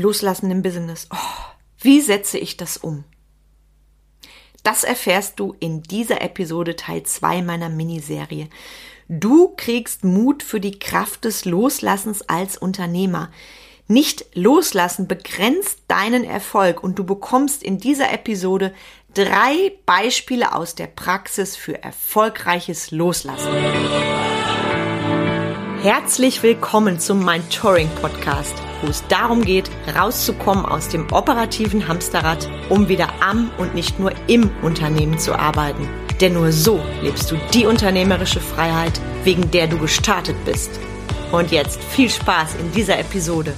Loslassen 0.00 0.50
im 0.50 0.62
Business. 0.62 1.06
Oh, 1.12 1.16
wie 1.78 2.00
setze 2.00 2.38
ich 2.38 2.56
das 2.56 2.76
um? 2.76 3.04
Das 4.62 4.84
erfährst 4.84 5.40
du 5.40 5.54
in 5.60 5.82
dieser 5.82 6.20
Episode 6.20 6.76
Teil 6.76 7.02
2 7.02 7.42
meiner 7.42 7.68
Miniserie. 7.68 8.48
Du 9.08 9.54
kriegst 9.56 10.04
Mut 10.04 10.42
für 10.42 10.60
die 10.60 10.78
Kraft 10.78 11.24
des 11.24 11.44
Loslassens 11.44 12.22
als 12.22 12.56
Unternehmer. 12.56 13.30
Nicht 13.88 14.24
loslassen 14.34 15.08
begrenzt 15.08 15.80
deinen 15.88 16.22
Erfolg 16.22 16.84
und 16.84 16.98
du 16.98 17.04
bekommst 17.04 17.62
in 17.62 17.78
dieser 17.78 18.12
Episode 18.12 18.72
drei 19.14 19.72
Beispiele 19.84 20.54
aus 20.54 20.76
der 20.76 20.86
Praxis 20.86 21.56
für 21.56 21.82
erfolgreiches 21.82 22.92
Loslassen. 22.92 23.52
Herzlich 25.82 26.42
willkommen 26.42 27.00
zum 27.00 27.24
Mentoring 27.24 27.88
Podcast, 28.00 28.54
wo 28.82 28.88
es 28.88 29.06
darum 29.08 29.42
geht, 29.42 29.70
rauszukommen 29.96 30.64
aus 30.64 30.88
dem 30.88 31.10
operativen 31.12 31.88
Hamsterrad, 31.88 32.48
um 32.68 32.88
wieder 32.88 33.08
am 33.20 33.50
und 33.58 33.74
nicht 33.74 33.98
nur 33.98 34.12
im 34.26 34.50
Unternehmen 34.62 35.18
zu 35.18 35.34
arbeiten. 35.34 35.88
Denn 36.20 36.34
nur 36.34 36.52
so 36.52 36.80
lebst 37.02 37.30
du 37.30 37.36
die 37.54 37.66
unternehmerische 37.66 38.40
Freiheit, 38.40 39.00
wegen 39.24 39.50
der 39.50 39.66
du 39.66 39.78
gestartet 39.78 40.36
bist. 40.44 40.70
Und 41.32 41.50
jetzt 41.50 41.82
viel 41.82 42.10
Spaß 42.10 42.56
in 42.56 42.72
dieser 42.72 42.98
Episode. 42.98 43.54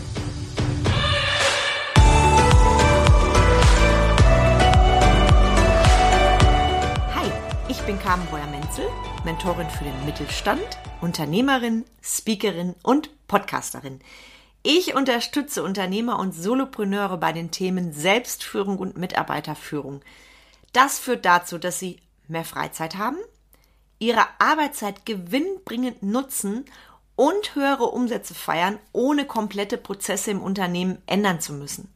Hi, 7.15 7.30
ich 7.68 7.80
bin 7.80 7.98
Carmen 7.98 8.27
Breuer-Menzel, 8.27 8.84
Mentorin 9.24 9.68
für 9.70 9.84
den 9.84 10.04
Mittelstand 10.04 10.60
Unternehmerin, 11.02 11.84
Speakerin 12.01 12.77
und 12.84 13.10
Podcasterin. 13.27 14.01
Ich 14.65 14.95
unterstütze 14.95 15.65
Unternehmer 15.65 16.21
und 16.21 16.33
Solopreneure 16.33 17.19
bei 17.19 17.33
den 17.33 17.51
Themen 17.51 17.93
Selbstführung 17.93 18.79
und 18.79 18.97
Mitarbeiterführung. 18.97 20.02
Das 20.73 21.01
führt 21.01 21.24
dazu, 21.24 21.59
dass 21.59 21.80
sie 21.80 21.99
mehr 22.29 22.45
Freizeit 22.45 22.96
haben, 22.96 23.19
ihre 23.99 24.24
Arbeitszeit 24.38 25.04
gewinnbringend 25.04 26.04
nutzen 26.04 26.65
und 27.16 27.57
höhere 27.57 27.87
Umsätze 27.87 28.35
feiern, 28.35 28.79
ohne 28.93 29.27
komplette 29.27 29.79
Prozesse 29.79 30.30
im 30.30 30.41
Unternehmen 30.41 30.99
ändern 31.07 31.41
zu 31.41 31.52
müssen. 31.52 31.93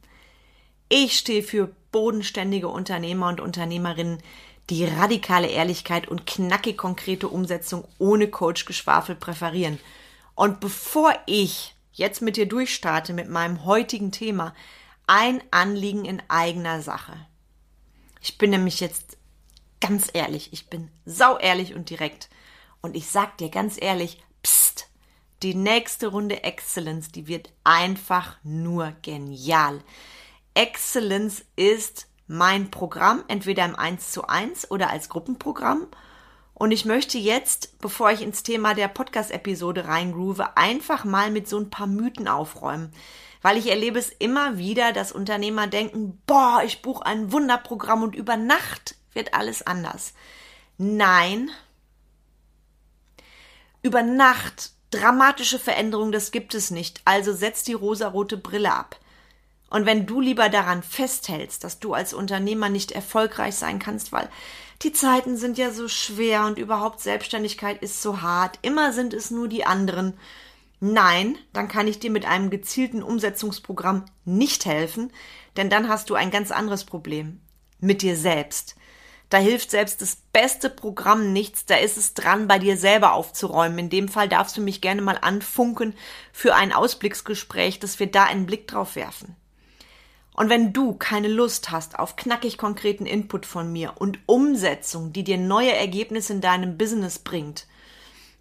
Ich 0.89 1.17
stehe 1.17 1.43
für 1.43 1.71
bodenständige 1.91 2.67
Unternehmer 2.67 3.29
und 3.29 3.39
Unternehmerinnen, 3.39 4.19
die 4.69 4.83
radikale 4.83 5.47
Ehrlichkeit 5.47 6.09
und 6.09 6.27
knackig 6.27 6.77
konkrete 6.77 7.29
Umsetzung 7.29 7.85
ohne 7.97 8.27
Coach-Geschwafel 8.27 9.15
präferieren. 9.15 9.79
Und 10.35 10.59
bevor 10.59 11.13
ich 11.25 11.76
jetzt 11.97 12.21
mit 12.21 12.37
dir 12.37 12.47
durchstarte 12.47 13.11
mit 13.13 13.27
meinem 13.29 13.65
heutigen 13.65 14.11
Thema, 14.11 14.53
ein 15.07 15.41
Anliegen 15.51 16.05
in 16.05 16.21
eigener 16.29 16.81
Sache. 16.81 17.13
Ich 18.21 18.37
bin 18.37 18.51
nämlich 18.51 18.79
jetzt 18.79 19.17
ganz 19.79 20.09
ehrlich, 20.13 20.53
ich 20.53 20.69
bin 20.69 20.89
sau 21.05 21.37
ehrlich 21.37 21.73
und 21.75 21.89
direkt. 21.89 22.29
Und 22.81 22.95
ich 22.95 23.07
sag 23.07 23.37
dir 23.37 23.49
ganz 23.49 23.77
ehrlich, 23.79 24.23
pst, 24.43 24.89
die 25.43 25.55
nächste 25.55 26.07
Runde 26.07 26.43
Excellence, 26.43 27.11
die 27.11 27.27
wird 27.27 27.51
einfach 27.63 28.37
nur 28.43 28.93
genial. 29.01 29.81
Excellence 30.53 31.45
ist 31.55 32.07
mein 32.27 32.69
Programm, 32.69 33.23
entweder 33.27 33.65
im 33.65 33.75
1 33.75 34.11
zu 34.11 34.27
1 34.27 34.69
oder 34.69 34.89
als 34.89 35.09
Gruppenprogramm. 35.09 35.87
Und 36.59 36.71
ich 36.71 36.85
möchte 36.85 37.19
jetzt, 37.19 37.77
bevor 37.81 38.09
ich 38.09 38.23
ins 38.23 38.41
Thema 38.41 38.73
der 38.73 38.87
Podcast-Episode 38.87 39.85
reingroove, 39.85 40.41
einfach 40.55 41.03
mal 41.05 41.29
mit 41.29 41.47
so 41.47 41.59
ein 41.59 41.69
paar 41.69 41.85
Mythen 41.85 42.27
aufräumen. 42.27 42.91
Weil 43.43 43.57
ich 43.57 43.69
erlebe 43.69 43.99
es 43.99 44.09
immer 44.09 44.57
wieder, 44.57 44.91
dass 44.91 45.11
Unternehmer 45.11 45.67
denken, 45.67 46.19
boah, 46.25 46.63
ich 46.65 46.81
buche 46.81 47.05
ein 47.05 47.31
Wunderprogramm 47.31 48.01
und 48.01 48.15
über 48.15 48.37
Nacht 48.37 48.95
wird 49.13 49.35
alles 49.35 49.67
anders. 49.67 50.15
Nein. 50.79 51.51
Über 53.83 54.01
Nacht 54.01 54.71
dramatische 54.89 55.59
Veränderungen, 55.59 56.11
das 56.11 56.31
gibt 56.31 56.55
es 56.55 56.71
nicht. 56.71 57.01
Also 57.05 57.33
setz 57.33 57.65
die 57.65 57.73
rosarote 57.73 58.35
Brille 58.35 58.73
ab. 58.73 58.99
Und 59.69 59.85
wenn 59.85 60.07
du 60.07 60.21
lieber 60.21 60.49
daran 60.49 60.81
festhältst, 60.81 61.63
dass 61.63 61.79
du 61.79 61.93
als 61.93 62.15
Unternehmer 62.15 62.69
nicht 62.69 62.93
erfolgreich 62.93 63.53
sein 63.55 63.77
kannst, 63.77 64.11
weil 64.11 64.27
die 64.83 64.93
Zeiten 64.93 65.37
sind 65.37 65.57
ja 65.57 65.71
so 65.71 65.87
schwer 65.87 66.45
und 66.45 66.59
überhaupt 66.59 66.99
Selbstständigkeit 66.99 67.81
ist 67.81 68.01
so 68.01 68.21
hart, 68.21 68.59
immer 68.61 68.93
sind 68.93 69.13
es 69.13 69.31
nur 69.31 69.47
die 69.47 69.65
anderen. 69.65 70.13
Nein, 70.79 71.37
dann 71.53 71.67
kann 71.67 71.87
ich 71.87 71.99
dir 71.99 72.11
mit 72.11 72.25
einem 72.25 72.51
gezielten 72.51 73.01
Umsetzungsprogramm 73.01 74.05
nicht 74.25 74.65
helfen, 74.65 75.11
denn 75.55 75.71
dann 75.71 75.89
hast 75.89 76.09
du 76.09 76.15
ein 76.15 76.29
ganz 76.29 76.51
anderes 76.51 76.83
Problem. 76.85 77.41
Mit 77.79 78.03
dir 78.03 78.15
selbst. 78.15 78.75
Da 79.29 79.39
hilft 79.39 79.71
selbst 79.71 80.01
das 80.01 80.17
beste 80.31 80.69
Programm 80.69 81.33
nichts, 81.33 81.65
da 81.65 81.75
ist 81.75 81.97
es 81.97 82.13
dran, 82.13 82.47
bei 82.47 82.59
dir 82.59 82.77
selber 82.77 83.13
aufzuräumen. 83.13 83.79
In 83.79 83.89
dem 83.89 84.07
Fall 84.07 84.29
darfst 84.29 84.55
du 84.55 84.61
mich 84.61 84.79
gerne 84.79 85.01
mal 85.01 85.17
anfunken 85.19 85.95
für 86.31 86.55
ein 86.55 86.71
Ausblicksgespräch, 86.71 87.79
dass 87.79 87.99
wir 87.99 88.07
da 88.07 88.23
einen 88.23 88.45
Blick 88.45 88.67
drauf 88.67 88.95
werfen. 88.95 89.35
Und 90.37 90.49
wenn 90.49 90.71
du 90.71 90.93
keine 90.93 91.29
Lust 91.29 91.71
hast 91.71 91.97
auf 91.97 92.15
knackig 92.15 92.59
konkreten 92.59 93.07
Input 93.07 93.47
von 93.47 93.71
mir 93.71 93.93
und 93.97 94.19
Umsetzung, 94.27 95.11
die 95.11 95.23
dir 95.23 95.39
neue 95.39 95.75
Ergebnisse 95.75 96.31
in 96.31 96.41
deinem 96.41 96.77
Business 96.77 97.17
bringt, 97.17 97.65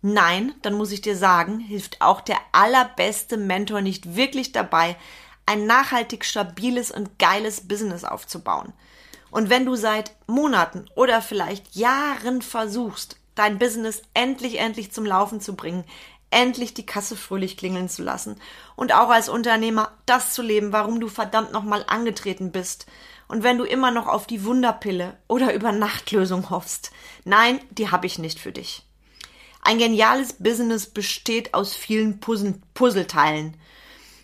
nein, 0.03 0.55
dann 0.61 0.75
muss 0.75 0.93
ich 0.93 1.01
dir 1.01 1.17
sagen, 1.17 1.59
hilft 1.59 2.03
auch 2.03 2.21
der 2.21 2.37
allerbeste 2.53 3.39
Mentor 3.39 3.81
nicht 3.81 4.15
wirklich 4.15 4.53
dabei, 4.53 4.97
ein 5.47 5.65
nachhaltig 5.65 6.27
stabiles 6.27 6.91
und 6.91 7.19
geiles 7.19 7.67
Business 7.67 8.05
aufzubauen. 8.05 8.75
Und 9.31 9.49
wenn 9.49 9.65
du 9.65 9.75
seit 9.75 10.15
Monaten 10.27 10.85
oder 10.97 11.23
vielleicht 11.23 11.77
Jahren 11.77 12.43
versuchst, 12.43 13.17
dein 13.37 13.59
Business 13.59 14.03
endlich, 14.13 14.59
endlich 14.59 14.93
zum 14.93 15.07
Laufen 15.07 15.41
zu 15.41 15.57
bringen, 15.57 15.85
endlich 16.37 16.75
die 16.75 16.85
Kasse 16.85 17.17
fröhlich 17.17 17.57
klingeln 17.57 17.89
zu 17.89 18.03
lassen 18.03 18.39
und 18.77 18.93
auch 18.93 19.09
als 19.09 19.31
Unternehmer 19.31 19.93
das 20.05 20.35
zu 20.35 20.43
leben, 20.43 20.71
warum 20.71 21.01
du 21.01 21.09
verdammt 21.09 21.51
nochmal 21.53 21.83
angetreten 21.89 22.53
bist. 22.53 22.85
Und 23.27 23.43
wenn 23.43 23.57
du 23.57 23.65
immer 23.65 23.91
noch 23.91 24.07
auf 24.07 24.27
die 24.27 24.45
Wunderpille 24.45 25.17
oder 25.29 25.55
über 25.55 25.73
Nachtlösung 25.73 26.51
hoffst, 26.51 26.93
nein, 27.25 27.59
die 27.71 27.91
habe 27.91 28.07
ich 28.07 28.19
nicht 28.19 28.39
für 28.39 28.53
dich. 28.53 28.85
Ein 29.63 29.79
geniales 29.79 30.35
Business 30.35 30.87
besteht 30.87 31.55
aus 31.55 31.75
vielen 31.75 32.21
Puzzle 32.21 32.61
Puzzleteilen. 32.75 33.57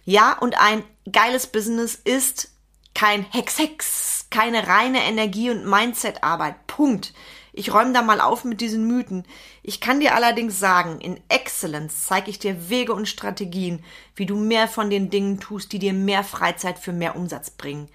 Ja, 0.04 0.38
und 0.38 0.60
ein 0.60 0.84
geiles 1.10 1.46
Business 1.46 1.94
ist 1.94 2.50
kein 2.94 3.24
Hex-Hex, 3.32 4.26
keine 4.28 4.68
reine 4.68 5.02
Energie- 5.02 5.50
und 5.50 5.64
Mindset-Arbeit. 5.64 6.66
Punkt. 6.66 7.14
Ich 7.54 7.74
räume 7.74 7.92
da 7.92 8.00
mal 8.00 8.20
auf 8.20 8.44
mit 8.44 8.62
diesen 8.62 8.86
Mythen. 8.86 9.24
Ich 9.62 9.80
kann 9.80 10.00
dir 10.00 10.14
allerdings 10.14 10.58
sagen, 10.58 11.00
in 11.00 11.20
Excellence 11.28 12.06
zeige 12.06 12.30
ich 12.30 12.38
dir 12.38 12.70
Wege 12.70 12.94
und 12.94 13.08
Strategien, 13.08 13.84
wie 14.16 14.24
du 14.24 14.36
mehr 14.36 14.68
von 14.68 14.88
den 14.88 15.10
Dingen 15.10 15.38
tust, 15.38 15.72
die 15.72 15.78
dir 15.78 15.92
mehr 15.92 16.24
Freizeit 16.24 16.78
für 16.78 16.92
mehr 16.92 17.14
Umsatz 17.14 17.50
bringen. 17.50 17.88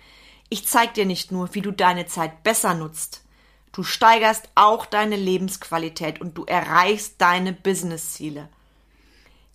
Ich 0.50 0.68
zeige 0.68 0.94
dir 0.94 1.06
nicht 1.06 1.32
nur, 1.32 1.56
wie 1.56 1.62
du 1.62 1.72
deine 1.72 2.06
Zeit 2.06 2.44
besser 2.44 2.76
nutzt. 2.76 3.24
Du 3.72 3.84
steigerst 3.84 4.48
auch 4.56 4.86
deine 4.86 5.16
Lebensqualität 5.16 6.22
und 6.22 6.38
du 6.38 6.46
erreichst 6.46 7.16
deine 7.18 7.52
Businessziele. 7.52 8.50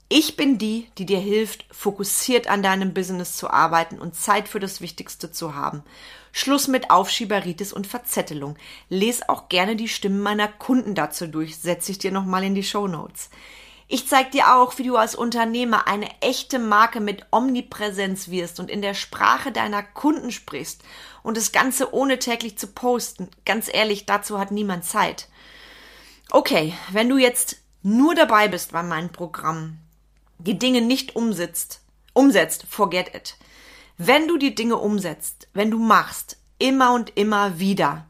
Ich 0.08 0.36
bin 0.36 0.58
die, 0.58 0.88
die 0.98 1.06
dir 1.06 1.20
hilft, 1.20 1.64
fokussiert 1.70 2.46
an 2.46 2.62
deinem 2.62 2.92
Business 2.92 3.36
zu 3.36 3.48
arbeiten 3.48 3.98
und 3.98 4.14
Zeit 4.14 4.46
für 4.46 4.60
das 4.60 4.82
Wichtigste 4.82 5.32
zu 5.32 5.54
haben. 5.54 5.82
Schluss 6.32 6.66
mit 6.66 6.90
Aufschieberitis 6.90 7.72
und 7.72 7.86
Verzettelung. 7.86 8.56
Les 8.88 9.28
auch 9.28 9.48
gerne 9.48 9.76
die 9.76 9.88
Stimmen 9.88 10.20
meiner 10.20 10.48
Kunden 10.48 10.94
dazu 10.94 11.26
durch, 11.26 11.58
setze 11.58 11.92
ich 11.92 11.98
dir 11.98 12.10
nochmal 12.10 12.42
in 12.44 12.54
die 12.54 12.62
Show 12.62 12.88
Notes. 12.88 13.28
Ich 13.86 14.08
zeig 14.08 14.30
dir 14.30 14.54
auch, 14.54 14.78
wie 14.78 14.84
du 14.84 14.96
als 14.96 15.14
Unternehmer 15.14 15.86
eine 15.86 16.08
echte 16.22 16.58
Marke 16.58 17.00
mit 17.00 17.26
Omnipräsenz 17.30 18.28
wirst 18.28 18.58
und 18.58 18.70
in 18.70 18.80
der 18.80 18.94
Sprache 18.94 19.52
deiner 19.52 19.82
Kunden 19.82 20.32
sprichst 20.32 20.82
und 21.22 21.36
das 21.36 21.52
Ganze 21.52 21.92
ohne 21.92 22.18
täglich 22.18 22.56
zu 22.56 22.68
posten. 22.68 23.28
Ganz 23.44 23.68
ehrlich, 23.70 24.06
dazu 24.06 24.38
hat 24.38 24.50
niemand 24.50 24.86
Zeit. 24.86 25.28
Okay, 26.30 26.72
wenn 26.90 27.10
du 27.10 27.18
jetzt 27.18 27.58
nur 27.82 28.14
dabei 28.14 28.48
bist 28.48 28.72
bei 28.72 28.82
meinem 28.82 29.10
Programm, 29.10 29.76
die 30.38 30.58
Dinge 30.58 30.80
nicht 30.80 31.14
umsetzt, 31.14 31.82
umsetzt, 32.14 32.64
forget 32.66 33.14
it. 33.14 33.36
Wenn 33.98 34.28
du 34.28 34.36
die 34.36 34.54
Dinge 34.54 34.76
umsetzt, 34.76 35.48
wenn 35.52 35.70
du 35.70 35.78
machst, 35.78 36.38
immer 36.58 36.94
und 36.94 37.16
immer 37.16 37.58
wieder, 37.58 38.06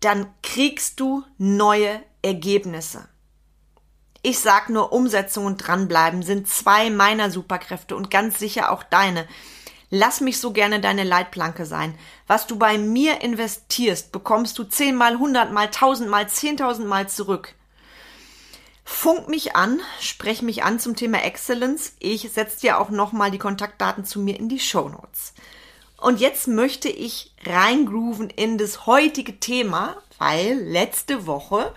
dann 0.00 0.26
kriegst 0.42 1.00
du 1.00 1.24
neue 1.38 2.02
Ergebnisse. 2.22 3.08
Ich 4.22 4.40
sag 4.40 4.68
nur, 4.68 4.92
Umsetzung 4.92 5.46
und 5.46 5.58
dranbleiben 5.58 6.22
sind 6.22 6.48
zwei 6.48 6.90
meiner 6.90 7.30
Superkräfte 7.30 7.94
und 7.96 8.10
ganz 8.10 8.38
sicher 8.38 8.72
auch 8.72 8.82
deine. 8.82 9.26
Lass 9.90 10.20
mich 10.20 10.38
so 10.38 10.52
gerne 10.52 10.80
deine 10.80 11.04
Leitplanke 11.04 11.64
sein. 11.64 11.94
Was 12.26 12.46
du 12.46 12.58
bei 12.58 12.76
mir 12.76 13.22
investierst, 13.22 14.12
bekommst 14.12 14.58
du 14.58 14.64
zehnmal, 14.64 15.18
hundertmal, 15.18 15.70
tausendmal, 15.70 16.28
zehntausendmal 16.28 17.08
zurück. 17.08 17.54
Funk 18.90 19.28
mich 19.28 19.54
an, 19.54 19.80
sprech 20.00 20.40
mich 20.42 20.64
an 20.64 20.80
zum 20.80 20.96
Thema 20.96 21.22
Excellence. 21.22 21.92
Ich 22.00 22.22
setze 22.32 22.60
dir 22.60 22.80
auch 22.80 22.88
nochmal 22.88 23.30
die 23.30 23.38
Kontaktdaten 23.38 24.04
zu 24.04 24.18
mir 24.18 24.36
in 24.36 24.48
die 24.48 24.58
Show 24.58 24.88
Notes. 24.88 25.34
Und 25.98 26.20
jetzt 26.20 26.48
möchte 26.48 26.88
ich 26.88 27.32
reingrooven 27.44 28.30
in 28.30 28.56
das 28.56 28.86
heutige 28.86 29.38
Thema, 29.38 30.02
weil 30.16 30.54
letzte 30.54 31.26
Woche 31.26 31.74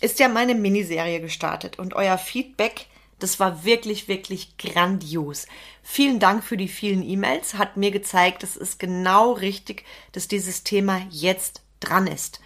ist 0.00 0.18
ja 0.20 0.28
meine 0.28 0.54
Miniserie 0.54 1.20
gestartet 1.20 1.78
und 1.78 1.94
euer 1.94 2.16
Feedback, 2.16 2.86
das 3.18 3.38
war 3.38 3.64
wirklich, 3.64 4.08
wirklich 4.08 4.56
grandios. 4.56 5.46
Vielen 5.82 6.20
Dank 6.20 6.42
für 6.44 6.56
die 6.56 6.68
vielen 6.68 7.02
E-Mails, 7.02 7.54
hat 7.54 7.76
mir 7.76 7.90
gezeigt, 7.90 8.44
es 8.44 8.56
ist 8.56 8.78
genau 8.78 9.32
richtig, 9.32 9.84
dass 10.12 10.28
dieses 10.28 10.62
Thema 10.62 11.02
jetzt 11.10 11.60
dran 11.80 12.06
ist. 12.06 12.40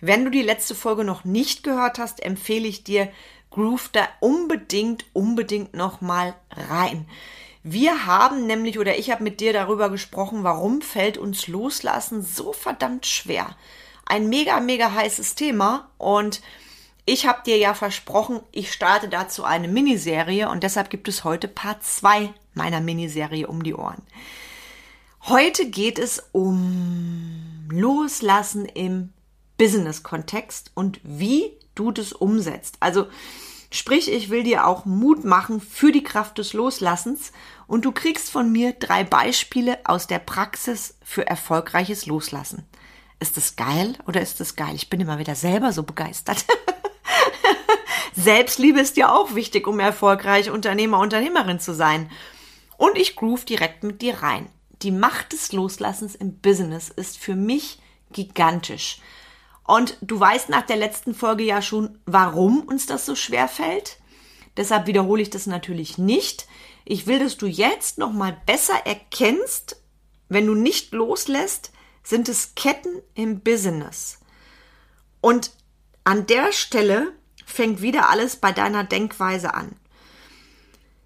Wenn 0.00 0.24
du 0.24 0.30
die 0.30 0.42
letzte 0.42 0.76
Folge 0.76 1.04
noch 1.04 1.24
nicht 1.24 1.64
gehört 1.64 1.98
hast, 1.98 2.22
empfehle 2.22 2.68
ich 2.68 2.84
dir, 2.84 3.10
groove 3.50 3.88
da 3.92 4.08
unbedingt, 4.20 5.06
unbedingt 5.12 5.74
nochmal 5.74 6.34
rein. 6.50 7.06
Wir 7.62 8.06
haben 8.06 8.46
nämlich, 8.46 8.78
oder 8.78 8.98
ich 8.98 9.10
habe 9.10 9.24
mit 9.24 9.40
dir 9.40 9.52
darüber 9.52 9.90
gesprochen, 9.90 10.44
warum 10.44 10.80
fällt 10.80 11.18
uns 11.18 11.48
Loslassen 11.48 12.22
so 12.22 12.52
verdammt 12.52 13.06
schwer. 13.06 13.56
Ein 14.06 14.28
mega, 14.28 14.60
mega 14.60 14.92
heißes 14.92 15.34
Thema 15.34 15.90
und 15.98 16.40
ich 17.04 17.26
habe 17.26 17.42
dir 17.44 17.56
ja 17.56 17.74
versprochen, 17.74 18.40
ich 18.52 18.72
starte 18.72 19.08
dazu 19.08 19.44
eine 19.44 19.68
Miniserie 19.68 20.48
und 20.48 20.62
deshalb 20.62 20.90
gibt 20.90 21.08
es 21.08 21.24
heute 21.24 21.48
Part 21.48 21.82
2 21.82 22.32
meiner 22.54 22.80
Miniserie 22.80 23.46
um 23.46 23.62
die 23.62 23.74
Ohren. 23.74 24.02
Heute 25.22 25.68
geht 25.68 25.98
es 25.98 26.22
um 26.32 27.68
Loslassen 27.70 28.66
im 28.66 29.12
Business-Kontext 29.58 30.70
und 30.74 31.00
wie 31.02 31.57
du 31.78 31.92
das 31.92 32.12
umsetzt. 32.12 32.76
Also 32.80 33.06
sprich, 33.70 34.10
ich 34.10 34.30
will 34.30 34.42
dir 34.42 34.66
auch 34.66 34.84
Mut 34.84 35.24
machen 35.24 35.60
für 35.60 35.92
die 35.92 36.02
Kraft 36.02 36.38
des 36.38 36.52
Loslassens 36.52 37.32
und 37.66 37.84
du 37.84 37.92
kriegst 37.92 38.30
von 38.30 38.50
mir 38.50 38.72
drei 38.72 39.04
Beispiele 39.04 39.78
aus 39.84 40.06
der 40.06 40.18
Praxis 40.18 40.96
für 41.02 41.26
erfolgreiches 41.26 42.06
Loslassen. 42.06 42.64
Ist 43.20 43.36
das 43.36 43.56
geil 43.56 43.96
oder 44.06 44.20
ist 44.20 44.40
das 44.40 44.56
geil? 44.56 44.74
Ich 44.74 44.90
bin 44.90 45.00
immer 45.00 45.18
wieder 45.18 45.34
selber 45.34 45.72
so 45.72 45.82
begeistert. 45.82 46.44
Selbstliebe 48.14 48.80
ist 48.80 48.96
ja 48.96 49.12
auch 49.14 49.34
wichtig, 49.34 49.66
um 49.66 49.80
erfolgreich 49.80 50.50
Unternehmer, 50.50 50.98
Unternehmerin 50.98 51.60
zu 51.60 51.74
sein. 51.74 52.10
Und 52.76 52.96
ich 52.96 53.16
groove 53.16 53.44
direkt 53.44 53.82
mit 53.82 54.02
dir 54.02 54.22
rein. 54.22 54.48
Die 54.82 54.92
Macht 54.92 55.32
des 55.32 55.52
Loslassens 55.52 56.14
im 56.14 56.38
Business 56.38 56.88
ist 56.88 57.18
für 57.18 57.34
mich 57.34 57.80
gigantisch. 58.12 59.00
Und 59.68 59.98
du 60.00 60.18
weißt 60.18 60.48
nach 60.48 60.62
der 60.62 60.76
letzten 60.76 61.14
Folge 61.14 61.44
ja 61.44 61.60
schon, 61.60 61.98
warum 62.06 62.60
uns 62.60 62.86
das 62.86 63.04
so 63.04 63.14
schwer 63.14 63.48
fällt. 63.48 63.98
Deshalb 64.56 64.86
wiederhole 64.86 65.20
ich 65.20 65.28
das 65.28 65.46
natürlich 65.46 65.98
nicht. 65.98 66.48
Ich 66.86 67.06
will, 67.06 67.18
dass 67.18 67.36
du 67.36 67.46
jetzt 67.46 67.98
noch 67.98 68.14
mal 68.14 68.34
besser 68.46 68.86
erkennst, 68.86 69.82
wenn 70.30 70.46
du 70.46 70.54
nicht 70.54 70.92
loslässt, 70.92 71.70
sind 72.02 72.30
es 72.30 72.54
Ketten 72.54 73.02
im 73.12 73.40
Business. 73.40 74.20
Und 75.20 75.50
an 76.02 76.24
der 76.24 76.50
Stelle 76.52 77.12
fängt 77.44 77.82
wieder 77.82 78.08
alles 78.08 78.36
bei 78.36 78.52
deiner 78.52 78.84
Denkweise 78.84 79.52
an. 79.52 79.76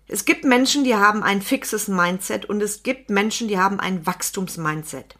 Es 0.07 0.25
gibt 0.25 0.45
Menschen, 0.45 0.85
die 0.85 0.95
haben 0.95 1.25
ein 1.25 1.43
fixes 1.43 1.89
Mindset 1.89 2.45
und 2.45 2.63
es 2.63 2.85
gibt 2.85 3.11
Menschen, 3.11 3.49
die 3.49 3.59
haben 3.59 3.81
ein 3.81 4.07
Wachstumsmindset. 4.07 5.17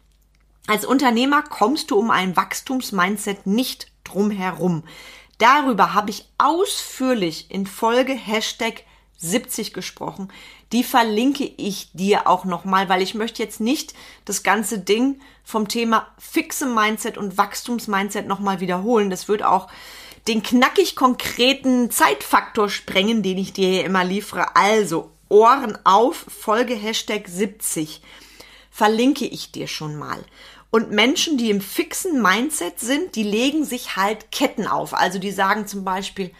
Als 0.65 0.85
Unternehmer 0.85 1.41
kommst 1.41 1.91
du 1.91 1.97
um 1.97 2.09
ein 2.09 2.37
Wachstumsmindset 2.37 3.45
nicht 3.45 3.91
drum 4.05 4.31
herum. 4.31 4.83
Darüber 5.37 5.93
habe 5.93 6.09
ich 6.09 6.29
ausführlich 6.37 7.47
in 7.49 7.67
Folge 7.67 8.13
Hashtag 8.13 8.83
70 9.17 9.73
gesprochen. 9.73 10.31
Die 10.71 10.85
verlinke 10.85 11.43
ich 11.43 11.91
dir 11.93 12.27
auch 12.27 12.45
nochmal, 12.45 12.87
weil 12.87 13.01
ich 13.01 13.13
möchte 13.13 13.43
jetzt 13.43 13.59
nicht 13.59 13.93
das 14.23 14.43
ganze 14.43 14.79
Ding 14.79 15.19
vom 15.43 15.67
Thema 15.67 16.07
fixe 16.17 16.65
Mindset 16.65 17.17
und 17.17 17.37
Wachstumsmindset 17.37 18.25
nochmal 18.25 18.61
wiederholen. 18.61 19.09
Das 19.09 19.27
wird 19.27 19.43
auch 19.43 19.67
den 20.29 20.43
knackig 20.43 20.95
konkreten 20.95 21.91
Zeitfaktor 21.91 22.69
sprengen, 22.69 23.21
den 23.21 23.37
ich 23.37 23.51
dir 23.51 23.67
hier 23.67 23.85
immer 23.85 24.05
liefere. 24.05 24.55
Also 24.55 25.11
Ohren 25.27 25.77
auf, 25.83 26.25
Folge 26.29 26.73
Hashtag 26.73 27.27
70 27.27 28.01
verlinke 28.73 29.25
ich 29.25 29.51
dir 29.51 29.67
schon 29.67 29.95
mal. 29.95 30.23
Und 30.73 30.89
Menschen, 30.89 31.37
die 31.37 31.51
im 31.51 31.61
fixen 31.61 32.19
Mindset 32.23 32.79
sind, 32.79 33.15
die 33.15 33.21
legen 33.21 33.63
sich 33.63 33.95
halt 33.95 34.31
Ketten 34.31 34.65
auf. 34.65 34.95
Also 34.95 35.19
die 35.19 35.29
sagen 35.29 35.67
zum 35.67 35.85
Beispiel, 35.85 36.31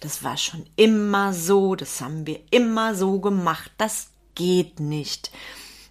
das 0.00 0.24
war 0.24 0.38
schon 0.38 0.64
immer 0.76 1.34
so, 1.34 1.74
das 1.74 2.00
haben 2.00 2.26
wir 2.26 2.40
immer 2.50 2.94
so 2.94 3.20
gemacht, 3.20 3.70
das 3.76 4.08
geht 4.34 4.80
nicht. 4.80 5.30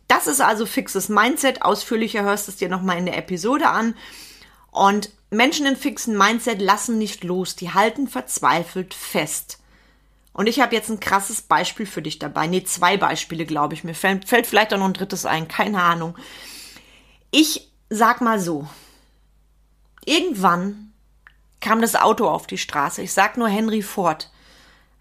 Das 0.07 0.25
ist 0.25 0.42
also 0.42 0.65
fixes 0.65 1.09
Mindset. 1.09 1.62
Ausführlicher 1.62 2.24
hörst 2.24 2.48
du 2.48 2.51
es 2.51 2.57
dir 2.57 2.69
nochmal 2.69 2.98
in 2.98 3.06
der 3.06 3.19
Episode 3.19 3.68
an. 3.68 3.94
Und 4.71 5.12
Menschen 5.30 5.68
im 5.68 5.75
fixen 5.75 6.18
Mindset 6.18 6.59
lassen 6.59 6.97
nicht 6.97 7.24
los, 7.24 7.56
die 7.56 7.71
halten 7.71 8.07
verzweifelt 8.07 8.95
fest. 8.95 9.59
Und 10.33 10.47
ich 10.47 10.59
habe 10.59 10.74
jetzt 10.74 10.89
ein 10.89 11.00
krasses 11.00 11.44
Beispiel 11.44 11.86
für 11.86 12.01
dich 12.01 12.18
dabei. 12.18 12.47
Nee, 12.47 12.63
zwei 12.63 12.97
Beispiele, 12.97 13.45
glaube 13.45 13.75
ich. 13.75 13.83
Mir 13.83 13.94
fällt, 13.94 14.27
fällt 14.27 14.47
vielleicht 14.47 14.74
auch 14.74 14.80
noch 14.80 14.88
ein 14.88 14.94
drittes 14.94 15.27
ein, 15.27 15.47
keine 15.47 15.83
Ahnung. 15.83 16.18
Ich 17.30 17.70
sag 17.93 18.21
mal 18.21 18.39
so, 18.39 18.67
irgendwann 20.05 20.93
kam 21.59 21.81
das 21.81 21.95
Auto 21.95 22.27
auf 22.27 22.47
die 22.47 22.57
Straße. 22.57 23.01
Ich 23.01 23.11
sag 23.11 23.38
nur 23.38 23.49
Henry 23.49 23.81
Ford. 23.81 24.31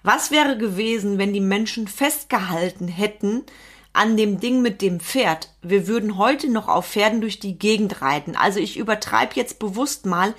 Was 0.03 0.33
wäre 0.33 0.59
gewesen, 0.59 1.17
wenn 1.17 1.33
die 1.33 1.41
Menschen 1.41 1.87
festgehalten 1.87 2.89
hätten 2.89 3.45
an 3.93 4.17
dem 4.17 4.41
Ding 4.41 4.61
mit 4.61 4.83
dem 4.83 4.99
Pferd? 4.99 5.51
Wir 5.63 5.87
würden 5.87 6.19
heute 6.19 6.51
noch 6.51 6.67
auf 6.67 6.89
Pferden 6.89 7.21
durch 7.21 7.39
die 7.39 7.59
Gegend 7.59 8.03
reiten. 8.03 8.35
Also 8.35 8.59
ich 8.59 8.77
übertreibe 8.77 9.37
jetzt 9.37 9.61
bewusst 9.61 10.05
mal. 10.05 10.35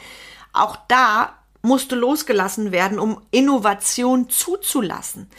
Auch 0.51 0.77
da 0.89 1.37
musste 1.61 1.95
losgelassen 1.95 2.73
werden, 2.73 2.99
um 2.99 3.21
Innovation 3.31 4.29
zuzulassen. 4.29 5.29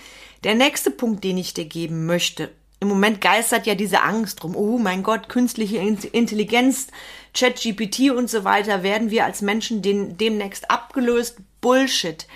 Der 0.44 0.54
nächste 0.54 0.90
Punkt, 0.90 1.22
den 1.24 1.36
ich 1.36 1.52
dir 1.52 1.66
geben 1.66 2.06
möchte, 2.06 2.50
im 2.82 2.88
Moment 2.88 3.20
geistert 3.20 3.64
ja 3.68 3.76
diese 3.76 4.02
Angst 4.02 4.42
drum. 4.42 4.56
Oh 4.56 4.76
mein 4.76 5.04
Gott, 5.04 5.28
künstliche 5.28 5.76
Intelligenz, 5.78 6.88
ChatGPT 7.32 8.10
und 8.10 8.28
so 8.28 8.42
weiter, 8.42 8.82
werden 8.82 9.12
wir 9.12 9.24
als 9.24 9.40
Menschen 9.40 9.82
den, 9.82 10.18
demnächst 10.18 10.68
abgelöst? 10.68 11.36
Bullshit. 11.60 12.26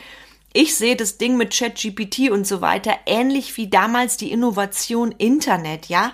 Ich 0.53 0.77
sehe 0.77 0.95
das 0.95 1.19
Ding 1.19 1.37
mit 1.37 1.53
ChatGPT 1.53 2.31
und 2.31 2.47
so 2.47 2.61
weiter 2.61 2.95
ähnlich 3.07 3.57
wie 3.57 3.69
damals 3.69 4.19
die 4.19 4.31
Innovation 4.31 5.11
Internet, 5.11 5.87
ja? 5.87 6.13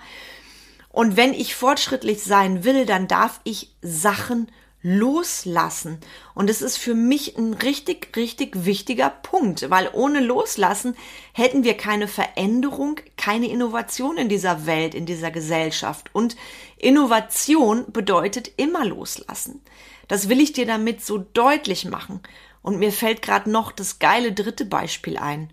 Und 0.89 1.19
wenn 1.19 1.35
ich 1.35 1.55
fortschrittlich 1.55 2.23
sein 2.23 2.65
will, 2.65 2.87
dann 2.87 3.09
darf 3.09 3.41
ich 3.45 3.71
Sachen 3.83 4.51
loslassen. 4.83 5.99
Und 6.35 6.51
es 6.51 6.61
ist 6.61 6.77
für 6.77 6.95
mich 6.95 7.37
ein 7.39 7.55
richtig, 7.55 8.17
richtig 8.17 8.65
wichtiger 8.65 9.11
Punkt, 9.11 9.71
weil 9.71 9.89
ohne 9.93 10.21
Loslassen 10.21 10.97
hätten 11.33 11.65
wir 11.65 11.77
keine 11.77 12.09
Veränderung, 12.09 12.97
keine 13.17 13.49
Innovation 13.49 14.17
in 14.17 14.29
dieser 14.29 14.67
Welt, 14.67 14.95
in 14.95 15.07
dieser 15.07 15.31
Gesellschaft. 15.31 16.11
Und 16.13 16.37
Innovation 16.77 17.93
bedeutet 17.93 18.51
immer 18.57 18.85
loslassen. 18.85 19.63
Das 20.09 20.29
will 20.29 20.41
ich 20.41 20.53
dir 20.53 20.67
damit 20.67 21.05
so 21.05 21.19
deutlich 21.19 21.85
machen. 21.85 22.21
Und 22.61 22.79
mir 22.79 22.93
fällt 22.93 23.23
gerade 23.23 23.51
noch 23.51 23.73
das 23.73 23.99
geile 23.99 24.33
dritte 24.33 24.65
Beispiel 24.65 25.17
ein. 25.17 25.51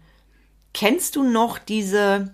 Kennst 0.74 1.16
du 1.16 1.24
noch 1.24 1.58
diese 1.58 2.34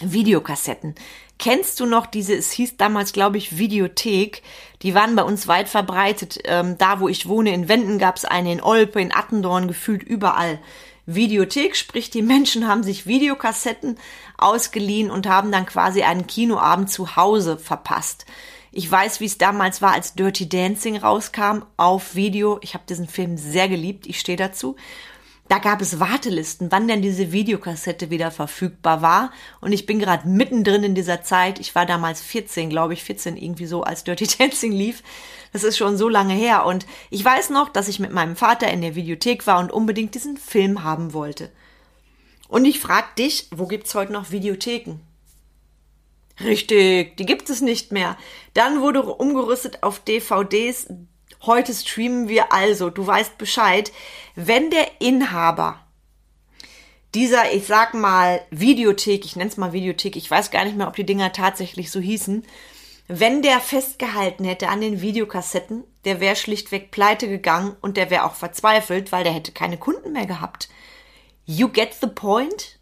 Videokassetten? 0.00 0.94
Kennst 1.38 1.80
du 1.80 1.86
noch 1.86 2.06
diese, 2.06 2.34
es 2.34 2.52
hieß 2.52 2.76
damals, 2.76 3.12
glaube 3.12 3.38
ich, 3.38 3.58
Videothek, 3.58 4.42
die 4.82 4.94
waren 4.94 5.16
bei 5.16 5.22
uns 5.22 5.48
weit 5.48 5.68
verbreitet. 5.68 6.38
Ähm, 6.44 6.78
da, 6.78 7.00
wo 7.00 7.08
ich 7.08 7.28
wohne, 7.28 7.52
in 7.52 7.68
Wenden 7.68 7.98
gab 7.98 8.16
es 8.16 8.24
eine, 8.24 8.52
in 8.52 8.62
Olpe, 8.62 9.00
in 9.00 9.14
Attendorn, 9.14 9.68
gefühlt 9.68 10.02
überall. 10.02 10.60
Videothek, 11.06 11.76
sprich 11.76 12.10
die 12.10 12.22
Menschen 12.22 12.66
haben 12.66 12.82
sich 12.82 13.06
Videokassetten 13.06 13.98
ausgeliehen 14.38 15.10
und 15.10 15.26
haben 15.26 15.52
dann 15.52 15.66
quasi 15.66 16.02
einen 16.02 16.26
Kinoabend 16.26 16.90
zu 16.90 17.16
Hause 17.16 17.58
verpasst. 17.58 18.24
Ich 18.72 18.90
weiß, 18.90 19.20
wie 19.20 19.26
es 19.26 19.38
damals 19.38 19.82
war, 19.82 19.92
als 19.92 20.14
Dirty 20.14 20.48
Dancing 20.48 20.96
rauskam 20.96 21.64
auf 21.76 22.14
Video. 22.14 22.58
Ich 22.62 22.74
habe 22.74 22.84
diesen 22.88 23.06
Film 23.06 23.36
sehr 23.36 23.68
geliebt, 23.68 24.06
ich 24.06 24.18
stehe 24.18 24.38
dazu. 24.38 24.76
Da 25.54 25.60
gab 25.60 25.80
es 25.80 26.00
Wartelisten, 26.00 26.72
wann 26.72 26.88
denn 26.88 27.00
diese 27.00 27.30
Videokassette 27.30 28.10
wieder 28.10 28.32
verfügbar 28.32 29.02
war. 29.02 29.30
Und 29.60 29.70
ich 29.70 29.86
bin 29.86 30.00
gerade 30.00 30.26
mittendrin 30.26 30.82
in 30.82 30.96
dieser 30.96 31.22
Zeit. 31.22 31.60
Ich 31.60 31.76
war 31.76 31.86
damals 31.86 32.20
14, 32.22 32.70
glaube 32.70 32.94
ich, 32.94 33.04
14 33.04 33.36
irgendwie 33.36 33.66
so, 33.66 33.84
als 33.84 34.02
Dirty 34.02 34.26
Dancing 34.38 34.72
lief. 34.72 35.04
Das 35.52 35.62
ist 35.62 35.76
schon 35.76 35.96
so 35.96 36.08
lange 36.08 36.34
her. 36.34 36.66
Und 36.66 36.86
ich 37.08 37.24
weiß 37.24 37.50
noch, 37.50 37.68
dass 37.68 37.86
ich 37.86 38.00
mit 38.00 38.10
meinem 38.10 38.34
Vater 38.34 38.68
in 38.68 38.80
der 38.80 38.96
Videothek 38.96 39.46
war 39.46 39.60
und 39.60 39.70
unbedingt 39.70 40.16
diesen 40.16 40.38
Film 40.38 40.82
haben 40.82 41.12
wollte. 41.12 41.52
Und 42.48 42.64
ich 42.64 42.80
frag 42.80 43.14
dich, 43.14 43.46
wo 43.54 43.68
gibt's 43.68 43.94
heute 43.94 44.12
noch 44.12 44.32
Videotheken? 44.32 44.98
Richtig, 46.40 47.16
die 47.16 47.26
gibt 47.26 47.48
es 47.48 47.60
nicht 47.60 47.92
mehr. 47.92 48.16
Dann 48.54 48.80
wurde 48.80 49.04
umgerüstet 49.04 49.84
auf 49.84 50.00
DVDs, 50.00 50.88
Heute 51.46 51.74
streamen 51.74 52.28
wir 52.28 52.52
also, 52.52 52.90
du 52.90 53.06
weißt 53.06 53.38
Bescheid, 53.38 53.92
wenn 54.34 54.70
der 54.70 55.00
Inhaber 55.00 55.80
dieser, 57.14 57.52
ich 57.52 57.66
sag 57.66 57.94
mal, 57.94 58.40
Videothek, 58.50 59.24
ich 59.24 59.36
nenne 59.36 59.50
es 59.50 59.56
mal 59.56 59.72
Videothek, 59.72 60.16
ich 60.16 60.30
weiß 60.30 60.50
gar 60.50 60.64
nicht 60.64 60.76
mehr, 60.76 60.88
ob 60.88 60.96
die 60.96 61.06
Dinger 61.06 61.32
tatsächlich 61.32 61.90
so 61.90 62.00
hießen, 62.00 62.44
wenn 63.06 63.42
der 63.42 63.60
festgehalten 63.60 64.44
hätte 64.44 64.68
an 64.68 64.80
den 64.80 65.00
Videokassetten, 65.00 65.84
der 66.04 66.20
wäre 66.20 66.36
schlichtweg 66.36 66.90
pleite 66.90 67.28
gegangen 67.28 67.76
und 67.82 67.96
der 67.96 68.10
wäre 68.10 68.24
auch 68.24 68.34
verzweifelt, 68.34 69.12
weil 69.12 69.24
der 69.24 69.32
hätte 69.32 69.52
keine 69.52 69.76
Kunden 69.76 70.12
mehr 70.12 70.26
gehabt. 70.26 70.68
You 71.44 71.68
get 71.68 71.94
the 72.00 72.06
point? 72.06 72.78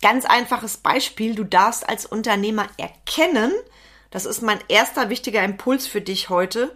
Ganz 0.00 0.24
einfaches 0.24 0.78
Beispiel, 0.78 1.34
du 1.34 1.44
darfst 1.44 1.86
als 1.88 2.06
Unternehmer 2.06 2.68
erkennen, 2.78 3.52
das 4.10 4.24
ist 4.24 4.40
mein 4.40 4.60
erster 4.68 5.10
wichtiger 5.10 5.44
Impuls 5.44 5.86
für 5.86 6.00
dich 6.00 6.30
heute, 6.30 6.74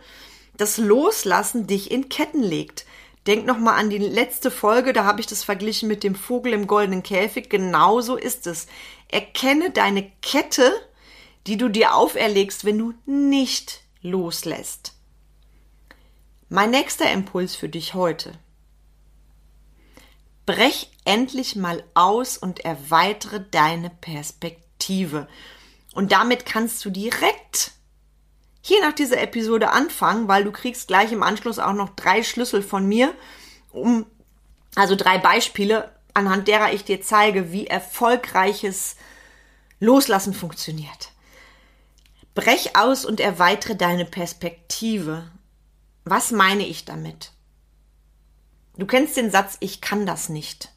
das 0.57 0.79
Loslassen 0.79 1.67
dich 1.67 1.91
in 1.91 2.09
Ketten 2.09 2.43
legt. 2.43 2.87
Denk 3.27 3.47
noch 3.47 3.59
mal 3.59 3.75
an 3.75 3.91
die 3.91 3.99
letzte 3.99 4.51
Folge, 4.51 4.93
da 4.93 5.05
habe 5.05 5.21
ich 5.21 5.27
das 5.27 5.45
verglichen 5.45 5.89
mit 5.89 6.03
dem 6.05 6.15
Vogel 6.15 6.53
im 6.53 6.67
goldenen 6.67 7.03
Käfig. 7.03 7.49
Genauso 7.49 8.17
ist 8.17 8.47
es. 8.47 8.67
Erkenne 9.09 9.71
deine 9.71 10.11
Kette, 10.21 10.73
die 11.47 11.57
du 11.57 11.69
dir 11.69 11.95
auferlegst, 11.95 12.65
wenn 12.65 12.79
du 12.79 12.95
nicht 13.07 13.83
loslässt. 14.03 14.93
Mein 16.49 16.71
nächster 16.71 17.11
Impuls 17.11 17.57
für 17.57 17.69
dich 17.69 17.95
heute. 17.95 18.33
Brech 20.47 20.91
endlich 21.07 21.57
mal 21.57 21.83
aus 21.95 22.37
und 22.37 22.61
erweitere 22.61 23.41
deine 23.51 23.89
Perspektive. 23.89 25.27
Und 25.95 26.13
damit 26.13 26.45
kannst 26.45 26.85
du 26.85 26.91
direkt 26.91 27.73
hier 28.67 28.81
nach 28.81 28.95
dieser 28.95 29.21
Episode 29.21 29.71
anfangen, 29.73 30.27
weil 30.27 30.43
du 30.43 30.51
kriegst 30.51 30.89
gleich 30.89 31.13
im 31.13 31.23
Anschluss 31.23 31.59
auch 31.59 31.75
noch 31.75 31.91
drei 31.91 32.23
Schlüssel 32.23 32.63
von 32.63 32.87
mir, 32.87 33.13
um, 33.73 34.07
also 34.75 34.97
drei 34.97 35.19
Beispiele, 35.19 35.93
anhand 36.15 36.49
derer 36.49 36.73
ich 36.73 36.83
dir 36.83 37.03
zeige, 37.03 37.53
wie 37.53 37.67
erfolgreiches 37.67 38.97
Loslassen 39.81 40.33
funktioniert. 40.33 41.13
Brech 42.35 42.75
aus 42.75 43.05
und 43.05 43.21
erweitere 43.21 43.77
deine 43.77 44.07
Perspektive. 44.07 45.31
Was 46.05 46.31
meine 46.31 46.67
ich 46.67 46.87
damit? 46.87 47.33
Du 48.79 48.87
kennst 48.87 49.19
den 49.19 49.31
Satz, 49.31 49.59
ich 49.61 49.83
kann 49.83 50.07
das 50.07 50.31
nicht. 50.31 50.71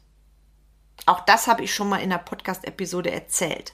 Auch 1.06 1.20
das 1.20 1.46
habe 1.46 1.64
ich 1.64 1.74
schon 1.74 1.88
mal 1.88 2.02
in 2.02 2.10
der 2.10 2.18
Podcast-Episode 2.18 3.10
erzählt. 3.10 3.72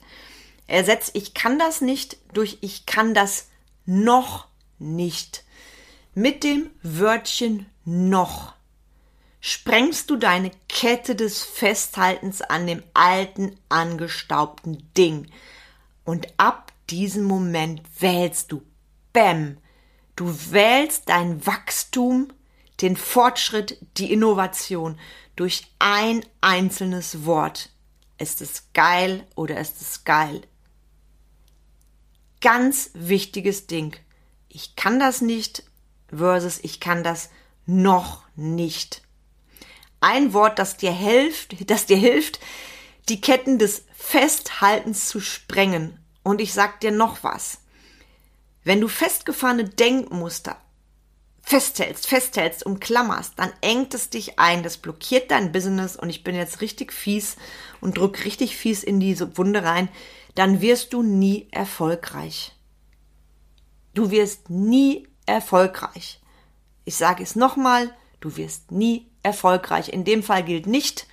Ersetzt 0.69 1.11
ich 1.15 1.35
kann 1.35 1.59
das 1.59 1.81
nicht 1.81 2.17
durch 2.33 2.59
ich 2.61 2.87
kann 2.87 3.13
das 3.13 3.49
noch 3.87 4.49
nicht. 4.79 5.45
Mit 6.15 6.45
dem 6.45 6.71
Wörtchen 6.83 7.67
noch 7.85 8.55
sprengst 9.41 10.09
du 10.09 10.17
deine 10.17 10.51
Kette 10.69 11.15
des 11.15 11.43
Festhaltens 11.43 12.41
an 12.41 12.67
dem 12.67 12.83
alten, 12.95 13.59
angestaubten 13.69 14.89
Ding. 14.97 15.31
Und 16.05 16.29
ab 16.39 16.73
diesem 16.89 17.25
Moment 17.25 17.83
wählst 18.01 18.53
du, 18.53 18.63
bäm, 19.13 19.59
du 20.17 20.35
wählst 20.51 21.11
dein 21.11 21.47
Wachstum, 21.47 22.33
den 22.81 22.97
Fortschritt, 22.97 23.79
die 23.99 24.13
Innovation 24.13 24.99
durch 25.37 25.67
ein 25.79 26.25
einzelnes 26.41 27.25
Wort. 27.27 27.71
Ist 28.19 28.41
es 28.41 28.69
geil 28.73 29.27
oder 29.35 29.61
ist 29.61 29.81
es 29.81 30.05
geil? 30.05 30.43
Ganz 32.45 32.91
wichtiges 32.93 33.67
Ding. 33.67 33.97
Ich 34.51 34.77
kann 34.77 35.01
das 35.01 35.23
nicht 35.23 35.65
versus 36.15 36.61
ich 36.63 36.79
kann 36.79 37.03
das 37.03 37.31
noch 37.65 38.23
nicht. 38.37 39.01
Ein 40.01 40.35
Wort, 40.35 40.59
das 40.59 40.77
dir 40.77 40.93
hilft, 40.93 41.71
das 41.71 41.87
dir 41.87 41.97
hilft, 41.97 42.39
die 43.09 43.23
Ketten 43.23 43.59
des 43.59 43.87
Festhaltens 43.97 45.09
zu 45.09 45.21
sprengen. 45.21 45.99
Und 46.23 46.43
ich 46.43 46.53
sag 46.53 46.81
dir 46.81 46.91
noch 46.91 47.25
was. 47.25 47.61
Wenn 48.63 48.83
du 48.83 48.89
festgefahrene 48.89 49.65
Denkmuster 49.65 50.59
festhältst, 51.41 52.07
festhältst, 52.07 52.65
umklammerst, 52.67 53.35
dann 53.37 53.53
engt 53.63 53.95
es 53.95 54.11
dich 54.11 54.39
ein, 54.39 54.63
das 54.63 54.77
blockiert 54.77 55.31
dein 55.31 55.53
Business 55.53 55.97
und 55.97 56.11
ich 56.11 56.25
bin 56.25 56.35
jetzt 56.35 56.61
richtig 56.61 56.93
fies 56.93 57.37
und 57.81 57.97
drück 57.97 58.25
richtig 58.25 58.57
fies 58.57 58.83
in 58.83 59.01
diese 59.01 59.39
Wunde 59.39 59.63
rein 59.63 59.89
dann 60.35 60.61
wirst 60.61 60.93
du 60.93 61.03
nie 61.03 61.49
erfolgreich. 61.51 62.53
Du 63.95 64.11
wirst 64.11 64.51
nie 64.51 65.07
erfolgreich. 65.27 66.21
Ich 66.85 66.97
sage 66.97 67.23
es 67.23 67.37
nochmal, 67.37 67.95
du 68.21 68.37
wirst 68.37 68.73
nie 68.73 69.07
erfolgreich. 69.23 69.89
In 69.89 70.05
dem 70.05 70.23
Fall 70.23 70.43
gilt 70.43 70.67
nicht, 70.67 71.07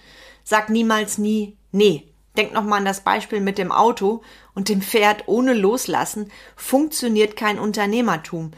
sag 0.44 0.70
niemals 0.70 1.18
nie, 1.18 1.58
nee. 1.72 2.08
Denk 2.38 2.54
nochmal 2.54 2.80
an 2.80 2.86
das 2.86 3.02
Beispiel 3.02 3.42
mit 3.42 3.58
dem 3.58 3.74
Auto 3.74 4.22
und 4.56 4.70
dem 4.70 4.82
Pferd 4.82 5.28
ohne 5.28 5.54
Loslassen 5.54 6.32
funktioniert 6.56 7.36
kein 7.36 7.60
Unternehmertum. 7.60 8.52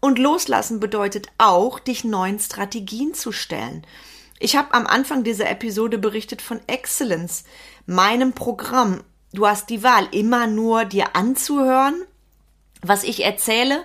Und 0.00 0.18
loslassen 0.18 0.80
bedeutet 0.80 1.28
auch, 1.38 1.78
dich 1.78 2.04
neuen 2.04 2.38
Strategien 2.40 3.14
zu 3.14 3.30
stellen. 3.30 3.86
Ich 4.40 4.56
habe 4.56 4.74
am 4.74 4.86
Anfang 4.86 5.22
dieser 5.22 5.48
Episode 5.48 5.98
berichtet 5.98 6.42
von 6.42 6.60
Excellence, 6.66 7.44
meinem 7.86 8.32
Programm, 8.32 9.04
Du 9.32 9.46
hast 9.46 9.70
die 9.70 9.82
Wahl, 9.82 10.08
immer 10.10 10.46
nur 10.46 10.84
dir 10.84 11.14
anzuhören, 11.14 12.02
was 12.82 13.04
ich 13.04 13.24
erzähle 13.24 13.84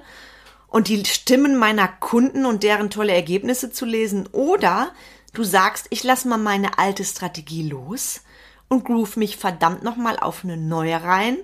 und 0.67 0.87
die 0.87 1.05
Stimmen 1.05 1.57
meiner 1.57 1.87
Kunden 1.87 2.45
und 2.45 2.63
deren 2.63 2.89
tolle 2.89 3.13
Ergebnisse 3.13 3.71
zu 3.71 3.85
lesen 3.85 4.27
oder 4.31 4.91
du 5.33 5.43
sagst, 5.43 5.87
ich 5.91 6.03
lass 6.03 6.25
mal 6.25 6.37
meine 6.37 6.79
alte 6.79 7.03
Strategie 7.03 7.69
los 7.69 8.21
und 8.69 8.85
groove 8.85 9.17
mich 9.17 9.37
verdammt 9.37 9.83
nochmal 9.83 10.17
auf 10.17 10.43
eine 10.43 10.57
neue 10.57 11.03
rein 11.03 11.37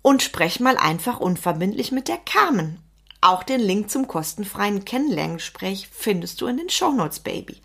und 0.00 0.22
sprech 0.22 0.58
mal 0.58 0.76
einfach 0.76 1.20
unverbindlich 1.20 1.92
mit 1.92 2.08
der 2.08 2.18
Carmen. 2.18 2.78
Auch 3.20 3.44
den 3.44 3.60
Link 3.60 3.90
zum 3.90 4.08
kostenfreien 4.08 4.84
Kennenlerngespräch 4.84 5.88
findest 5.92 6.40
du 6.40 6.46
in 6.46 6.56
den 6.56 6.70
Shownotes, 6.70 7.20
Baby. 7.20 7.60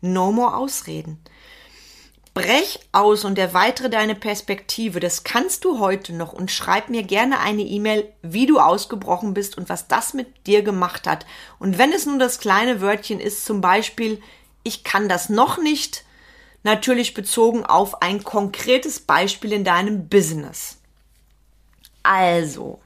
No 0.00 0.32
more 0.32 0.56
Ausreden. 0.56 1.18
Brech 2.34 2.80
aus 2.92 3.24
und 3.24 3.38
erweitere 3.38 3.90
deine 3.90 4.14
Perspektive. 4.14 5.00
Das 5.00 5.22
kannst 5.22 5.64
du 5.64 5.78
heute 5.78 6.14
noch 6.14 6.32
und 6.32 6.50
schreib 6.50 6.88
mir 6.88 7.02
gerne 7.02 7.40
eine 7.40 7.62
E-Mail, 7.62 8.10
wie 8.22 8.46
du 8.46 8.58
ausgebrochen 8.58 9.34
bist 9.34 9.58
und 9.58 9.68
was 9.68 9.86
das 9.86 10.14
mit 10.14 10.46
dir 10.46 10.62
gemacht 10.62 11.06
hat. 11.06 11.26
Und 11.58 11.76
wenn 11.76 11.92
es 11.92 12.06
nun 12.06 12.18
das 12.18 12.38
kleine 12.38 12.80
Wörtchen 12.80 13.20
ist, 13.20 13.44
zum 13.44 13.60
Beispiel, 13.60 14.22
ich 14.62 14.82
kann 14.82 15.10
das 15.10 15.28
noch 15.28 15.58
nicht, 15.58 16.04
natürlich 16.62 17.12
bezogen 17.12 17.66
auf 17.66 18.00
ein 18.00 18.24
konkretes 18.24 19.00
Beispiel 19.00 19.52
in 19.52 19.64
deinem 19.64 20.08
Business. 20.08 20.78
Also, 22.02 22.80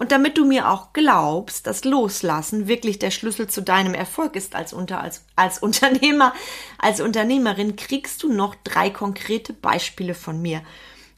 und 0.00 0.12
damit 0.12 0.38
du 0.38 0.46
mir 0.46 0.70
auch 0.70 0.94
glaubst, 0.94 1.66
dass 1.66 1.84
Loslassen 1.84 2.66
wirklich 2.68 2.98
der 2.98 3.10
Schlüssel 3.10 3.48
zu 3.48 3.60
deinem 3.60 3.92
Erfolg 3.92 4.34
ist 4.34 4.54
als, 4.54 4.72
unter, 4.72 5.02
als, 5.02 5.26
als 5.36 5.58
Unternehmer, 5.62 6.32
als 6.78 7.02
Unternehmerin, 7.02 7.76
kriegst 7.76 8.22
du 8.22 8.32
noch 8.32 8.54
drei 8.64 8.88
konkrete 8.88 9.52
Beispiele 9.52 10.14
von 10.14 10.40
mir. 10.40 10.62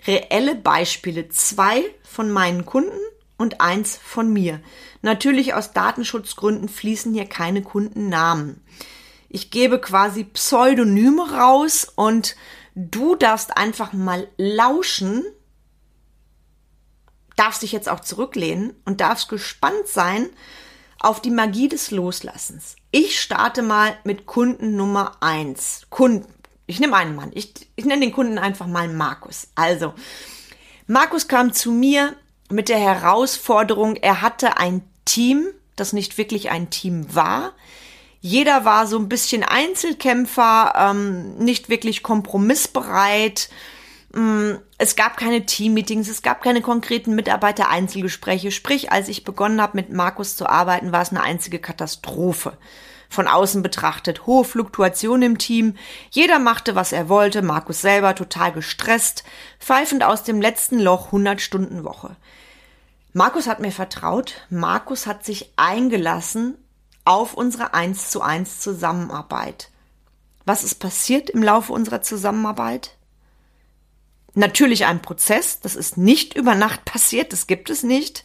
Reelle 0.04 0.56
Beispiele, 0.56 1.28
zwei 1.28 1.84
von 2.02 2.32
meinen 2.32 2.66
Kunden 2.66 2.98
und 3.38 3.60
eins 3.60 3.96
von 4.02 4.32
mir. 4.32 4.60
Natürlich 5.00 5.54
aus 5.54 5.72
Datenschutzgründen 5.72 6.68
fließen 6.68 7.14
hier 7.14 7.26
keine 7.26 7.62
Kundennamen. 7.62 8.64
Ich 9.28 9.52
gebe 9.52 9.80
quasi 9.80 10.24
Pseudonyme 10.24 11.30
raus 11.30 11.86
und 11.94 12.34
du 12.74 13.14
darfst 13.14 13.56
einfach 13.56 13.92
mal 13.92 14.26
lauschen, 14.38 15.24
darfst 17.36 17.62
dich 17.62 17.72
jetzt 17.72 17.88
auch 17.88 18.00
zurücklehnen 18.00 18.74
und 18.84 19.00
darfst 19.00 19.28
gespannt 19.28 19.86
sein 19.86 20.28
auf 20.98 21.20
die 21.20 21.30
Magie 21.30 21.68
des 21.68 21.90
Loslassens. 21.90 22.76
Ich 22.90 23.20
starte 23.20 23.62
mal 23.62 23.96
mit 24.04 24.26
Kunden 24.26 24.76
Nummer 24.76 25.16
eins. 25.20 25.82
Kunden. 25.90 26.32
Ich 26.66 26.78
nehme 26.78 26.96
einen 26.96 27.16
Mann. 27.16 27.30
Ich, 27.34 27.52
ich 27.74 27.84
nenne 27.84 28.02
den 28.02 28.12
Kunden 28.12 28.38
einfach 28.38 28.66
mal 28.66 28.88
Markus. 28.88 29.48
Also, 29.54 29.94
Markus 30.86 31.28
kam 31.28 31.52
zu 31.52 31.72
mir 31.72 32.14
mit 32.48 32.68
der 32.68 32.78
Herausforderung, 32.78 33.96
er 33.96 34.20
hatte 34.20 34.58
ein 34.58 34.82
Team, 35.04 35.48
das 35.74 35.92
nicht 35.92 36.18
wirklich 36.18 36.50
ein 36.50 36.70
Team 36.70 37.14
war. 37.14 37.52
Jeder 38.20 38.64
war 38.64 38.86
so 38.86 38.98
ein 38.98 39.08
bisschen 39.08 39.42
Einzelkämpfer, 39.42 40.74
ähm, 40.76 41.36
nicht 41.38 41.68
wirklich 41.68 42.02
kompromissbereit, 42.02 43.48
es 44.78 44.96
gab 44.96 45.16
keine 45.16 45.46
Teammeetings, 45.46 46.08
es 46.08 46.22
gab 46.22 46.42
keine 46.42 46.60
konkreten 46.60 47.14
Mitarbeiter-Einzelgespräche. 47.14 48.50
Sprich, 48.50 48.92
als 48.92 49.08
ich 49.08 49.24
begonnen 49.24 49.62
habe, 49.62 49.76
mit 49.76 49.90
Markus 49.90 50.36
zu 50.36 50.46
arbeiten, 50.46 50.92
war 50.92 51.00
es 51.00 51.10
eine 51.10 51.22
einzige 51.22 51.58
Katastrophe. 51.58 52.58
Von 53.08 53.28
außen 53.28 53.62
betrachtet 53.62 54.26
hohe 54.26 54.44
Fluktuation 54.44 55.22
im 55.22 55.38
Team. 55.38 55.76
Jeder 56.10 56.38
machte, 56.38 56.74
was 56.74 56.92
er 56.92 57.08
wollte. 57.08 57.42
Markus 57.42 57.80
selber 57.80 58.14
total 58.14 58.52
gestresst, 58.52 59.24
pfeifend 59.58 60.02
aus 60.02 60.24
dem 60.24 60.40
letzten 60.40 60.78
Loch 60.78 61.06
100 61.06 61.40
Stunden 61.40 61.84
Woche. 61.84 62.16
Markus 63.12 63.46
hat 63.46 63.60
mir 63.60 63.72
vertraut. 63.72 64.46
Markus 64.48 65.06
hat 65.06 65.24
sich 65.24 65.52
eingelassen 65.56 66.56
auf 67.04 67.34
unsere 67.34 67.74
1 67.74 68.10
zu 68.10 68.22
1 68.22 68.60
Zusammenarbeit. 68.60 69.70
Was 70.44 70.64
ist 70.64 70.76
passiert 70.76 71.30
im 71.30 71.42
Laufe 71.42 71.72
unserer 71.72 72.02
Zusammenarbeit? 72.02 72.96
Natürlich 74.34 74.86
ein 74.86 75.02
Prozess. 75.02 75.60
Das 75.60 75.76
ist 75.76 75.96
nicht 75.96 76.34
über 76.34 76.54
Nacht 76.54 76.84
passiert, 76.84 77.32
das 77.32 77.46
gibt 77.46 77.70
es 77.70 77.82
nicht. 77.82 78.24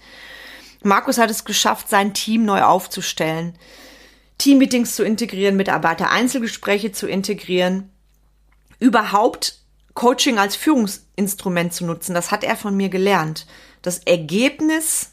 Markus 0.83 1.17
hat 1.17 1.29
es 1.29 1.45
geschafft, 1.45 1.89
sein 1.89 2.13
Team 2.13 2.45
neu 2.45 2.61
aufzustellen, 2.63 3.57
Teammeetings 4.37 4.95
zu 4.95 5.03
integrieren, 5.03 5.55
Mitarbeiter-Einzelgespräche 5.57 6.91
zu 6.91 7.07
integrieren, 7.07 7.89
überhaupt 8.79 9.59
Coaching 9.95 10.37
als 10.37 10.55
Führungsinstrument 10.55 11.73
zu 11.73 11.85
nutzen. 11.85 12.13
Das 12.13 12.31
hat 12.31 12.43
er 12.43 12.55
von 12.55 12.77
mir 12.77 12.89
gelernt. 12.89 13.47
Das 13.81 13.99
Ergebnis 13.99 15.11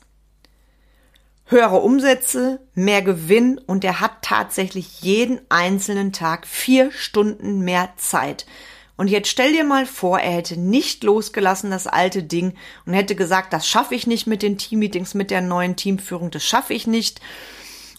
höhere 1.47 1.77
Umsätze, 1.77 2.61
mehr 2.75 3.03
Gewinn 3.03 3.59
und 3.59 3.85
er 3.85 4.01
hat 4.01 4.23
tatsächlich 4.23 5.03
jeden 5.03 5.41
einzelnen 5.49 6.13
Tag 6.13 6.47
vier 6.47 6.91
Stunden 6.93 7.61
mehr 7.61 7.91
Zeit. 7.97 8.47
Und 8.97 9.09
jetzt 9.09 9.29
stell 9.29 9.53
dir 9.53 9.65
mal 9.65 9.87
vor, 9.87 10.21
er 10.21 10.33
hätte 10.33 10.59
nicht 10.59 11.03
losgelassen 11.03 11.71
das 11.71 11.87
alte 11.87 12.23
Ding 12.23 12.55
und 12.87 12.93
hätte 12.93 13.17
gesagt, 13.17 13.53
das 13.53 13.67
schaffe 13.67 13.95
ich 13.95 14.07
nicht 14.07 14.27
mit 14.27 14.43
den 14.43 14.57
Teammeetings, 14.57 15.15
mit 15.15 15.31
der 15.31 15.41
neuen 15.41 15.75
Teamführung, 15.77 16.31
das 16.31 16.45
schaffe 16.45 16.75
ich 16.75 16.87
nicht. 16.87 17.21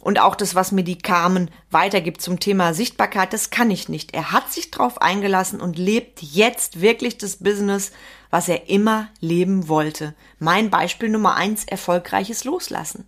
Und 0.01 0.19
auch 0.19 0.35
das, 0.35 0.53
was 0.53 0.71
mir 0.71 0.83
die 0.83 0.99
Carmen 0.99 1.49
weitergibt 1.71 2.21
zum 2.21 2.39
Thema 2.39 2.75
Sichtbarkeit, 2.75 3.33
das 3.33 3.49
kann 3.49 3.71
ich 3.71 3.89
nicht. 3.89 4.13
Er 4.13 4.31
hat 4.31 4.53
sich 4.53 4.69
drauf 4.69 5.01
eingelassen 5.01 5.59
und 5.59 5.79
lebt 5.79 6.21
jetzt 6.21 6.79
wirklich 6.79 7.17
das 7.17 7.37
Business, 7.37 7.91
was 8.29 8.47
er 8.47 8.69
immer 8.69 9.09
leben 9.19 9.67
wollte. 9.67 10.13
Mein 10.37 10.69
Beispiel 10.69 11.09
Nummer 11.09 11.35
eins, 11.35 11.65
erfolgreiches 11.65 12.43
Loslassen. 12.43 13.07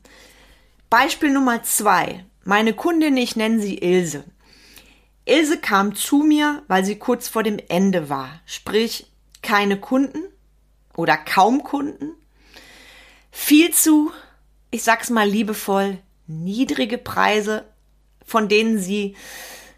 Beispiel 0.90 1.32
Nummer 1.32 1.62
zwei, 1.64 2.26
meine 2.44 2.74
Kundin, 2.74 3.16
ich 3.16 3.36
nenne 3.36 3.60
sie 3.60 3.78
Ilse. 3.78 4.24
Ilse 5.28 5.60
kam 5.60 5.96
zu 5.96 6.18
mir, 6.18 6.64
weil 6.68 6.86
sie 6.86 6.98
kurz 6.98 7.28
vor 7.28 7.44
dem 7.44 7.60
Ende 7.68 8.10
war. 8.10 8.42
Sprich, 8.46 9.08
keine 9.42 9.80
Kunden 9.80 10.24
oder 10.96 11.18
kaum 11.18 11.64
Kunden. 11.64 12.12
Viel 13.32 13.72
zu, 13.72 14.12
ich 14.72 14.84
sag's 14.84 15.10
mal 15.10 15.28
liebevoll, 15.28 16.00
niedrige 16.28 16.98
Preise, 16.98 17.66
von 18.26 18.50
denen 18.50 18.80
sie 18.80 19.16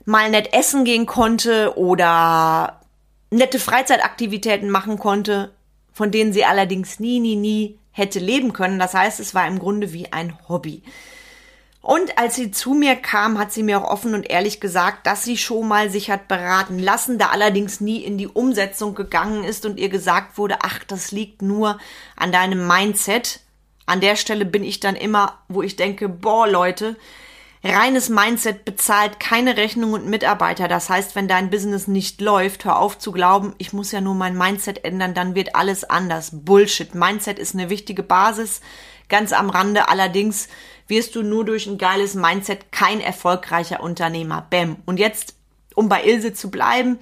mal 0.06 0.30
nett 0.30 0.54
essen 0.54 0.86
gehen 0.86 1.06
konnte 1.06 1.78
oder 1.78 2.82
nette 3.30 3.60
Freizeitaktivitäten 3.60 4.70
machen 4.70 4.98
konnte, 4.98 5.54
von 5.94 6.12
denen 6.12 6.34
sie 6.34 6.46
allerdings 6.46 7.00
nie, 7.00 7.20
nie, 7.20 7.36
nie 7.36 7.78
hätte 7.92 8.20
leben 8.20 8.54
können. 8.54 8.80
Das 8.80 8.94
heißt, 8.94 9.20
es 9.20 9.36
war 9.36 9.48
im 9.48 9.60
Grunde 9.60 9.94
wie 9.94 10.12
ein 10.12 10.38
Hobby. 10.48 10.82
Und 11.90 12.20
als 12.20 12.36
sie 12.36 12.52
zu 12.52 12.76
mir 12.76 12.96
kam, 12.96 13.40
hat 13.40 13.52
sie 13.52 13.64
mir 13.64 13.82
auch 13.82 13.90
offen 13.90 14.14
und 14.14 14.30
ehrlich 14.30 14.60
gesagt, 14.60 15.08
dass 15.08 15.24
sie 15.24 15.38
schon 15.38 15.68
mal 15.68 15.90
sich 15.90 16.12
hat 16.12 16.28
beraten 16.28 16.78
lassen, 16.78 17.18
da 17.18 17.30
allerdings 17.30 17.82
nie 17.82 18.04
in 18.04 18.20
die 18.20 18.28
Umsetzung 18.28 18.94
gegangen 18.94 19.44
ist 19.44 19.66
und 19.66 19.80
ihr 19.80 19.90
gesagt 19.90 20.38
wurde, 20.38 20.60
ach, 20.62 20.84
das 20.84 21.12
liegt 21.12 21.42
nur 21.42 21.80
an 22.16 22.32
deinem 22.32 22.68
Mindset. 22.68 23.40
An 23.88 24.02
der 24.02 24.18
Stelle 24.18 24.46
bin 24.46 24.64
ich 24.64 24.80
dann 24.80 24.96
immer, 24.96 25.40
wo 25.48 25.64
ich 25.64 25.78
denke, 25.78 26.10
boah, 26.10 26.48
Leute, 26.48 26.96
reines 27.64 28.10
Mindset 28.10 28.66
bezahlt 28.66 29.20
keine 29.20 29.58
Rechnung 29.58 29.94
und 29.94 30.06
Mitarbeiter. 30.06 30.68
Das 30.68 30.92
heißt, 30.92 31.16
wenn 31.16 31.28
dein 31.28 31.50
Business 31.50 31.88
nicht 31.88 32.22
läuft, 32.22 32.66
hör 32.66 32.78
auf 32.78 33.00
zu 33.00 33.12
glauben, 33.12 33.56
ich 33.58 33.74
muss 33.74 33.92
ja 33.92 34.00
nur 34.00 34.14
mein 34.14 34.38
Mindset 34.38 34.86
ändern, 34.86 35.16
dann 35.16 35.34
wird 35.34 35.56
alles 35.56 35.86
anders. 35.86 36.30
Bullshit. 36.34 36.94
Mindset 36.94 37.40
ist 37.40 37.56
eine 37.56 37.72
wichtige 37.72 38.04
Basis. 38.04 38.62
Ganz 39.08 39.34
am 39.34 39.50
Rande 39.50 39.90
allerdings 39.90 40.50
wirst 40.90 41.16
du 41.16 41.24
nur 41.24 41.46
durch 41.46 41.68
ein 41.68 41.78
geiles 41.78 42.16
Mindset 42.16 42.72
kein 42.72 43.00
erfolgreicher 43.00 43.82
Unternehmer. 43.82 44.46
Bäm. 44.50 44.78
Und 44.86 45.00
jetzt, 45.00 45.36
um 45.76 45.88
bei 45.88 46.04
Ilse 46.04 46.34
zu 46.34 46.52
bleiben, 46.52 47.00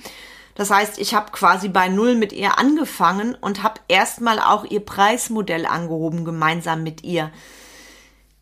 das 0.56 0.72
heißt, 0.72 0.98
ich 0.98 1.13
habe 1.13 1.32
quasi 1.32 1.70
bei 1.70 1.88
Null 1.88 2.15
mit 2.15 2.34
ihr 2.34 2.58
angefangen 2.58 3.36
und 3.36 3.62
habe 3.63 3.79
erstmal 3.88 4.39
auch 4.39 4.65
ihr 4.65 4.79
Preismodell 4.79 5.65
angehoben, 5.65 6.25
gemeinsam 6.25 6.84
mit 6.84 7.03
ihr. 7.03 7.32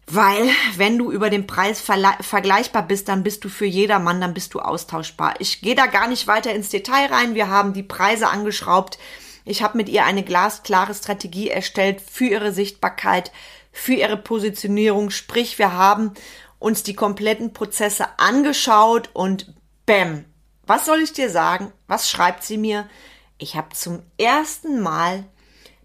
Weil, 0.08 0.48
wenn 0.78 0.98
du 0.98 1.12
über 1.12 1.30
den 1.30 1.48
Preis 1.48 1.82
vergleichbar 1.82 2.84
bist, 2.84 3.10
dann 3.10 3.24
bist 3.24 3.44
du 3.44 3.50
für 3.50 3.66
jedermann, 3.66 4.22
dann 4.22 4.34
bist 4.34 4.53
du 4.53 4.60
austauschbar. 4.60 5.34
Ich 5.40 5.62
gehe 5.62 5.75
da 5.75 5.88
gar 5.88 6.08
nicht 6.08 6.27
weiter 6.27 6.53
ins 6.53 6.70
Detail 6.70 7.08
rein. 7.08 7.36
Wir 7.36 7.50
haben 7.50 7.74
die 7.74 7.84
Preise 7.84 8.29
angeschraubt. 8.29 9.00
Ich 9.46 9.62
habe 9.62 9.77
mit 9.77 9.90
ihr 9.90 10.05
eine 10.05 10.24
glasklare 10.24 10.94
Strategie 10.94 11.50
erstellt 11.50 12.01
für 12.01 12.25
ihre 12.25 12.53
Sichtbarkeit, 12.53 13.31
für 13.75 13.94
ihre 13.94 14.18
Positionierung. 14.18 15.09
Sprich, 15.09 15.59
wir 15.59 15.74
haben 15.74 16.14
uns 16.59 16.81
die 16.83 16.96
kompletten 16.96 17.51
Prozesse 17.51 18.07
angeschaut 18.18 19.09
und 19.14 19.53
bam. 19.85 20.25
Was 20.66 20.85
soll 20.85 21.01
ich 21.01 21.14
dir 21.14 21.29
sagen? 21.29 21.72
Was 21.88 22.09
schreibt 22.09 22.44
sie 22.44 22.57
mir? 22.57 22.90
Ich 23.38 23.55
habe 23.55 23.75
zum 23.75 24.01
ersten 24.18 24.81
Mal 24.81 25.25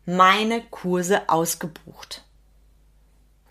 meine 0.06 0.62
Kurse 0.62 1.28
ausgebucht. 1.28 2.24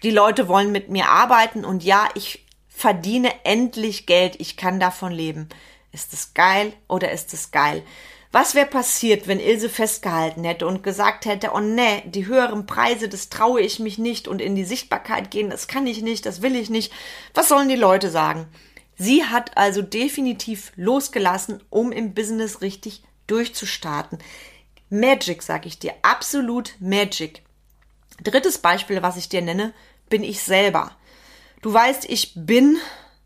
Die 0.03 0.11
Leute 0.11 0.47
wollen 0.47 0.71
mit 0.71 0.89
mir 0.89 1.09
arbeiten 1.09 1.65
und 1.65 1.83
ja, 1.83 2.07
ich 2.15 2.47
verdiene 2.69 3.33
endlich 3.43 4.05
Geld. 4.05 4.39
Ich 4.39 4.55
kann 4.55 4.79
davon 4.79 5.11
leben. 5.11 5.49
Ist 5.91 6.13
es 6.13 6.33
geil 6.33 6.71
oder 6.87 7.11
ist 7.11 7.33
es 7.33 7.51
geil? 7.51 7.83
Was 8.31 8.53
wäre 8.53 8.67
passiert, 8.67 9.27
wenn 9.27 9.39
Ilse 9.39 9.69
festgehalten 9.69 10.43
hätte 10.43 10.67
und 10.67 10.83
gesagt 10.83 11.25
hätte, 11.25 11.51
oh 11.55 11.59
nee, 11.59 12.03
die 12.05 12.27
höheren 12.27 12.67
Preise, 12.67 13.09
das 13.09 13.29
traue 13.29 13.61
ich 13.61 13.79
mich 13.79 13.97
nicht 13.97 14.27
und 14.27 14.39
in 14.39 14.55
die 14.55 14.65
Sichtbarkeit 14.65 15.31
gehen, 15.31 15.49
das 15.49 15.67
kann 15.67 15.87
ich 15.87 16.03
nicht, 16.03 16.27
das 16.27 16.43
will 16.43 16.55
ich 16.55 16.69
nicht. 16.69 16.93
Was 17.33 17.47
sollen 17.47 17.69
die 17.69 17.75
Leute 17.75 18.11
sagen? 18.11 18.45
Sie 18.97 19.25
hat 19.25 19.57
also 19.57 19.81
definitiv 19.81 20.71
losgelassen, 20.75 21.63
um 21.69 21.91
im 21.91 22.13
Business 22.13 22.61
richtig 22.61 23.01
durchzustarten. 23.25 24.19
Magic, 24.89 25.41
sag 25.41 25.65
ich 25.65 25.79
dir, 25.79 25.93
absolut 26.03 26.75
Magic. 26.79 27.41
Drittes 28.23 28.59
Beispiel, 28.59 29.01
was 29.01 29.17
ich 29.17 29.29
dir 29.29 29.41
nenne, 29.41 29.73
bin 30.09 30.23
ich 30.23 30.41
selber. 30.41 30.91
Du 31.61 31.73
weißt, 31.73 32.05
ich 32.09 32.33
bin 32.35 32.77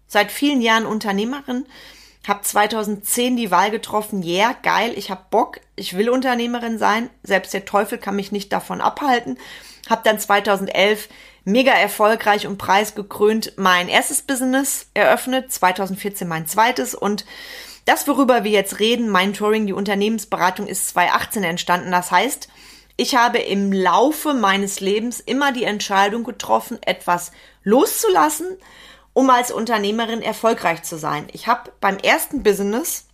seit 0.08 0.32
vielen 0.32 0.62
Jahren 0.62 0.86
Unternehmerin. 0.86 1.66
Hab 2.28 2.46
2010 2.46 3.36
die 3.36 3.52
Wahl 3.52 3.70
getroffen, 3.70 4.24
yeah, 4.24 4.56
geil, 4.64 4.94
ich 4.96 5.12
hab 5.12 5.30
Bock, 5.30 5.60
ich 5.76 5.98
will 5.98 6.10
Unternehmerin 6.10 6.78
sein, 6.78 7.10
selbst 7.22 7.54
der 7.54 7.66
Teufel 7.66 7.98
kann 7.98 8.16
mich 8.16 8.32
nicht 8.32 8.54
davon 8.54 8.80
abhalten. 8.80 9.38
Hab 9.90 10.06
dann 10.06 10.20
2011 10.20 11.10
mega 11.44 11.74
erfolgreich 11.74 12.48
und 12.48 12.58
preisgekrönt 12.58 13.54
mein 13.58 13.90
erstes 13.90 14.22
Business 14.22 14.88
eröffnet, 14.94 15.52
2014 15.52 16.28
mein 16.28 16.48
zweites 16.48 16.96
und 16.96 17.26
das, 17.86 18.08
worüber 18.08 18.46
wir 18.46 18.52
jetzt 18.52 18.80
reden, 18.80 19.10
mein 19.10 19.34
Touring, 19.34 19.68
die 19.68 19.74
Unternehmensberatung 19.74 20.68
ist 20.68 20.88
2018 20.90 21.44
entstanden. 21.44 21.92
Das 21.92 22.12
heißt, 22.12 22.48
ich 22.96 23.16
habe 23.16 23.40
im 23.40 23.74
Laufe 23.74 24.34
meines 24.34 24.80
Lebens 24.80 25.20
immer 25.20 25.52
die 25.52 25.66
Entscheidung 25.66 26.24
getroffen, 26.24 26.78
etwas 26.82 27.32
loszulassen, 27.64 28.48
um 29.14 29.30
als 29.30 29.52
Unternehmerin 29.52 30.22
erfolgreich 30.22 30.84
zu 30.84 30.98
sein. 30.98 31.28
Ich 31.32 31.48
habe 31.48 31.72
beim 31.80 31.98
ersten 31.98 32.44
Business 32.44 33.08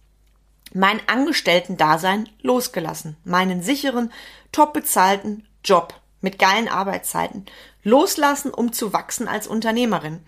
mein 0.73 1.01
Angestellten-Dasein 1.07 2.29
losgelassen, 2.41 3.17
meinen 3.23 3.61
sicheren, 3.61 4.11
top 4.51 4.73
bezahlten 4.73 5.47
Job 5.63 5.93
mit 6.21 6.39
geilen 6.39 6.67
Arbeitszeiten 6.67 7.45
loslassen, 7.83 8.51
um 8.51 8.73
zu 8.73 8.93
wachsen 8.93 9.27
als 9.27 9.47
Unternehmerin. 9.47 10.19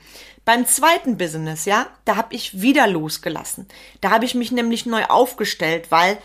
Beim 0.46 0.66
zweiten 0.66 1.18
Business, 1.18 1.66
ja, 1.66 1.88
da 2.06 2.16
habe 2.16 2.34
ich 2.34 2.62
wieder 2.62 2.88
losgelassen. 2.88 3.68
Da 4.00 4.10
habe 4.10 4.26
ich 4.26 4.34
mich 4.34 4.52
nämlich 4.52 4.86
neu 4.86 5.06
aufgestellt, 5.06 5.92
weil 5.92 6.18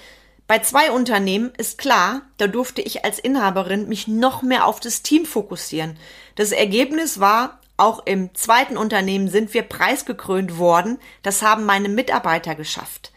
bei 0.47 0.61
zwei 0.61 0.93
Unternehmen 0.93 1.53
ist 1.59 1.77
klar, 1.77 2.23
da 2.39 2.47
durfte 2.47 2.81
ich 2.81 3.05
als 3.05 3.19
Inhaberin 3.19 3.89
mich 3.89 4.07
noch 4.07 4.43
mehr 4.43 4.67
auf 4.67 4.79
das 4.79 5.03
Team 5.03 5.27
fokussieren. 5.27 5.99
Das 6.37 6.53
Ergebnis 6.53 7.19
war, 7.19 7.61
auch 7.77 8.07
im 8.07 8.35
zweiten 8.35 8.77
Unternehmen 8.77 9.29
sind 9.29 9.53
wir 9.53 9.63
preisgekrönt 9.63 10.59
worden. 10.59 10.99
Das 11.23 11.43
haben 11.43 11.65
meine 11.65 11.89
Mitarbeiter 11.89 12.55
geschafft. 12.55 13.13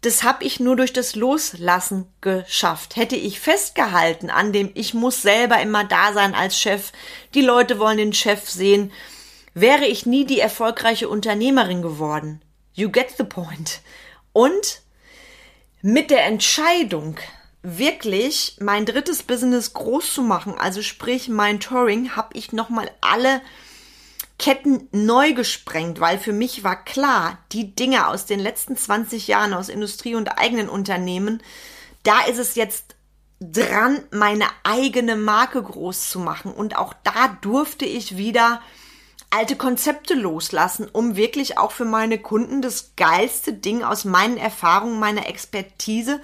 Das 0.00 0.22
habe 0.22 0.44
ich 0.44 0.60
nur 0.60 0.76
durch 0.76 0.92
das 0.92 1.14
Loslassen 1.14 2.06
geschafft. 2.20 2.96
Hätte 2.96 3.16
ich 3.16 3.40
festgehalten 3.40 4.28
an 4.28 4.52
dem, 4.52 4.70
ich 4.74 4.92
muss 4.92 5.22
selber 5.22 5.60
immer 5.62 5.84
da 5.84 6.12
sein 6.12 6.34
als 6.34 6.60
Chef, 6.60 6.92
die 7.32 7.40
Leute 7.40 7.78
wollen 7.78 7.96
den 7.96 8.12
Chef 8.12 8.50
sehen, 8.50 8.92
wäre 9.54 9.86
ich 9.86 10.04
nie 10.04 10.26
die 10.26 10.40
erfolgreiche 10.40 11.08
Unternehmerin 11.08 11.80
geworden. 11.80 12.42
You 12.74 12.90
get 12.90 13.14
the 13.16 13.24
point. 13.24 13.80
Und 14.32 14.82
mit 15.80 16.10
der 16.10 16.24
Entscheidung, 16.26 17.16
wirklich 17.62 18.56
mein 18.60 18.84
drittes 18.84 19.22
Business 19.22 19.72
groß 19.72 20.12
zu 20.12 20.22
machen, 20.22 20.58
also 20.58 20.82
sprich 20.82 21.28
mein 21.28 21.60
Touring, 21.60 22.14
habe 22.14 22.36
ich 22.36 22.52
nochmal 22.52 22.90
alle 23.00 23.40
Ketten 24.38 24.88
neu 24.90 25.32
gesprengt, 25.32 26.00
weil 26.00 26.18
für 26.18 26.32
mich 26.32 26.64
war 26.64 26.84
klar, 26.84 27.38
die 27.52 27.74
Dinge 27.74 28.08
aus 28.08 28.26
den 28.26 28.40
letzten 28.40 28.76
20 28.76 29.28
Jahren 29.28 29.54
aus 29.54 29.68
Industrie 29.68 30.16
und 30.16 30.38
eigenen 30.38 30.68
Unternehmen, 30.68 31.42
da 32.02 32.22
ist 32.24 32.38
es 32.38 32.54
jetzt 32.54 32.96
dran, 33.40 34.02
meine 34.10 34.46
eigene 34.62 35.16
Marke 35.16 35.62
groß 35.62 36.10
zu 36.10 36.18
machen. 36.18 36.52
Und 36.52 36.76
auch 36.76 36.94
da 37.04 37.28
durfte 37.40 37.84
ich 37.84 38.16
wieder 38.16 38.60
alte 39.30 39.56
Konzepte 39.56 40.14
loslassen, 40.14 40.88
um 40.92 41.16
wirklich 41.16 41.58
auch 41.58 41.72
für 41.72 41.84
meine 41.84 42.18
Kunden 42.18 42.62
das 42.62 42.92
geilste 42.96 43.52
Ding 43.52 43.82
aus 43.82 44.04
meinen 44.04 44.36
Erfahrungen, 44.36 45.00
meiner 45.00 45.28
Expertise 45.28 46.20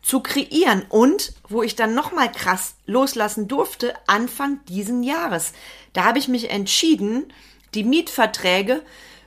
zu 0.00 0.20
kreieren 0.20 0.84
und 0.88 1.34
wo 1.48 1.62
ich 1.62 1.76
dann 1.76 1.94
nochmal 1.94 2.30
krass 2.30 2.76
loslassen 2.86 3.48
durfte, 3.48 3.94
Anfang 4.06 4.60
diesen 4.66 5.02
Jahres. 5.02 5.52
Da 5.92 6.04
habe 6.04 6.18
ich 6.18 6.28
mich 6.28 6.50
entschieden, 6.50 7.32
die 7.74 7.84
Mietverträge 7.84 8.82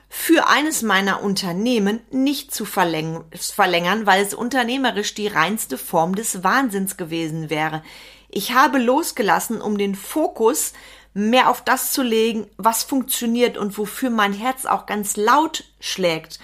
für 0.08 0.48
eines 0.48 0.82
meiner 0.82 1.22
Unternehmen 1.22 2.00
nicht 2.10 2.52
zu 2.52 2.64
verlängern, 2.64 4.06
weil 4.06 4.22
es 4.22 4.34
unternehmerisch 4.34 5.14
die 5.14 5.26
reinste 5.26 5.76
Form 5.76 6.14
des 6.14 6.42
Wahnsinns 6.42 6.96
gewesen 6.96 7.50
wäre. 7.50 7.82
Ich 8.30 8.52
habe 8.52 8.78
losgelassen, 8.78 9.60
um 9.60 9.76
den 9.76 9.94
Fokus 9.94 10.72
mehr 11.14 11.50
auf 11.50 11.62
das 11.62 11.92
zu 11.92 12.02
legen, 12.02 12.46
was 12.56 12.84
funktioniert 12.84 13.58
und 13.58 13.76
wofür 13.76 14.10
mein 14.10 14.32
Herz 14.32 14.66
auch 14.66 14.86
ganz 14.86 15.16
laut 15.16 15.64
schlägt. 15.80 16.38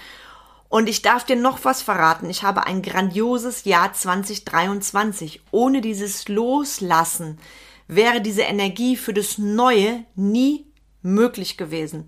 Und 0.69 0.89
ich 0.89 1.03
darf 1.03 1.25
dir 1.25 1.37
noch 1.37 1.65
was 1.65 1.83
verraten. 1.83 2.29
Ich 2.29 2.43
habe 2.43 2.67
ein 2.67 2.83
grandioses 2.83 3.65
Jahr 3.65 3.93
2023. 3.93 5.43
Ohne 5.53 5.81
dieses 5.81 6.29
Loslassen 6.29 7.39
wäre 7.87 8.21
diese 8.21 8.43
Energie 8.43 8.97
für 8.97 9.15
das 9.15 9.39
Neue 9.39 10.05
nie 10.17 10.67
möglich 11.05 11.57
gewesen. 11.57 12.07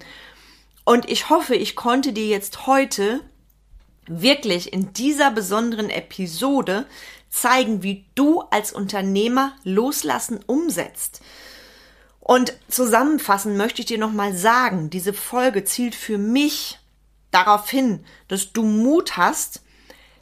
Und 0.84 1.08
ich 1.08 1.30
hoffe, 1.30 1.54
ich 1.54 1.76
konnte 1.76 2.12
dir 2.12 2.26
jetzt 2.26 2.66
heute 2.66 3.20
wirklich 4.08 4.72
in 4.72 4.92
dieser 4.92 5.30
besonderen 5.30 5.90
Episode 5.90 6.86
zeigen, 7.28 7.82
wie 7.82 8.04
du 8.14 8.40
als 8.50 8.72
Unternehmer 8.72 9.56
Loslassen 9.64 10.40
umsetzt. 10.46 11.20
Und 12.20 12.54
zusammenfassend 12.68 13.56
möchte 13.56 13.82
ich 13.82 13.86
dir 13.86 13.98
nochmal 13.98 14.34
sagen, 14.34 14.90
diese 14.90 15.12
Folge 15.12 15.64
zielt 15.64 15.94
für 15.94 16.18
mich 16.18 16.78
darauf 17.30 17.68
hin, 17.68 18.04
dass 18.28 18.52
du 18.52 18.62
Mut 18.62 19.16
hast, 19.16 19.62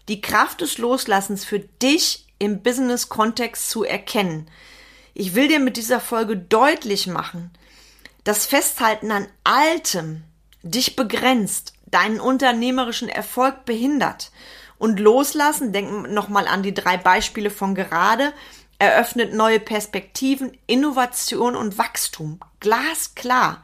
die 0.08 0.20
Kraft 0.20 0.60
des 0.60 0.78
Loslassens 0.78 1.44
für 1.44 1.60
dich 1.60 2.26
im 2.38 2.62
Business-Kontext 2.62 3.70
zu 3.70 3.84
erkennen. 3.84 4.50
Ich 5.14 5.34
will 5.34 5.48
dir 5.48 5.60
mit 5.60 5.76
dieser 5.76 6.00
Folge 6.00 6.36
deutlich 6.36 7.06
machen, 7.06 7.50
dass 8.24 8.46
Festhalten 8.46 9.12
an 9.12 9.28
Altem 9.44 10.24
dich 10.62 10.96
begrenzt, 10.96 11.74
deinen 11.86 12.20
unternehmerischen 12.20 13.08
Erfolg 13.08 13.64
behindert. 13.64 14.32
Und 14.78 14.98
loslassen, 14.98 15.72
denk 15.72 16.10
nochmal 16.10 16.48
an 16.48 16.62
die 16.62 16.74
drei 16.74 16.96
Beispiele 16.96 17.50
von 17.50 17.74
gerade, 17.74 18.32
eröffnet 18.78 19.32
neue 19.32 19.60
Perspektiven, 19.60 20.58
Innovation 20.66 21.54
und 21.54 21.78
Wachstum. 21.78 22.40
Glasklar. 22.60 23.62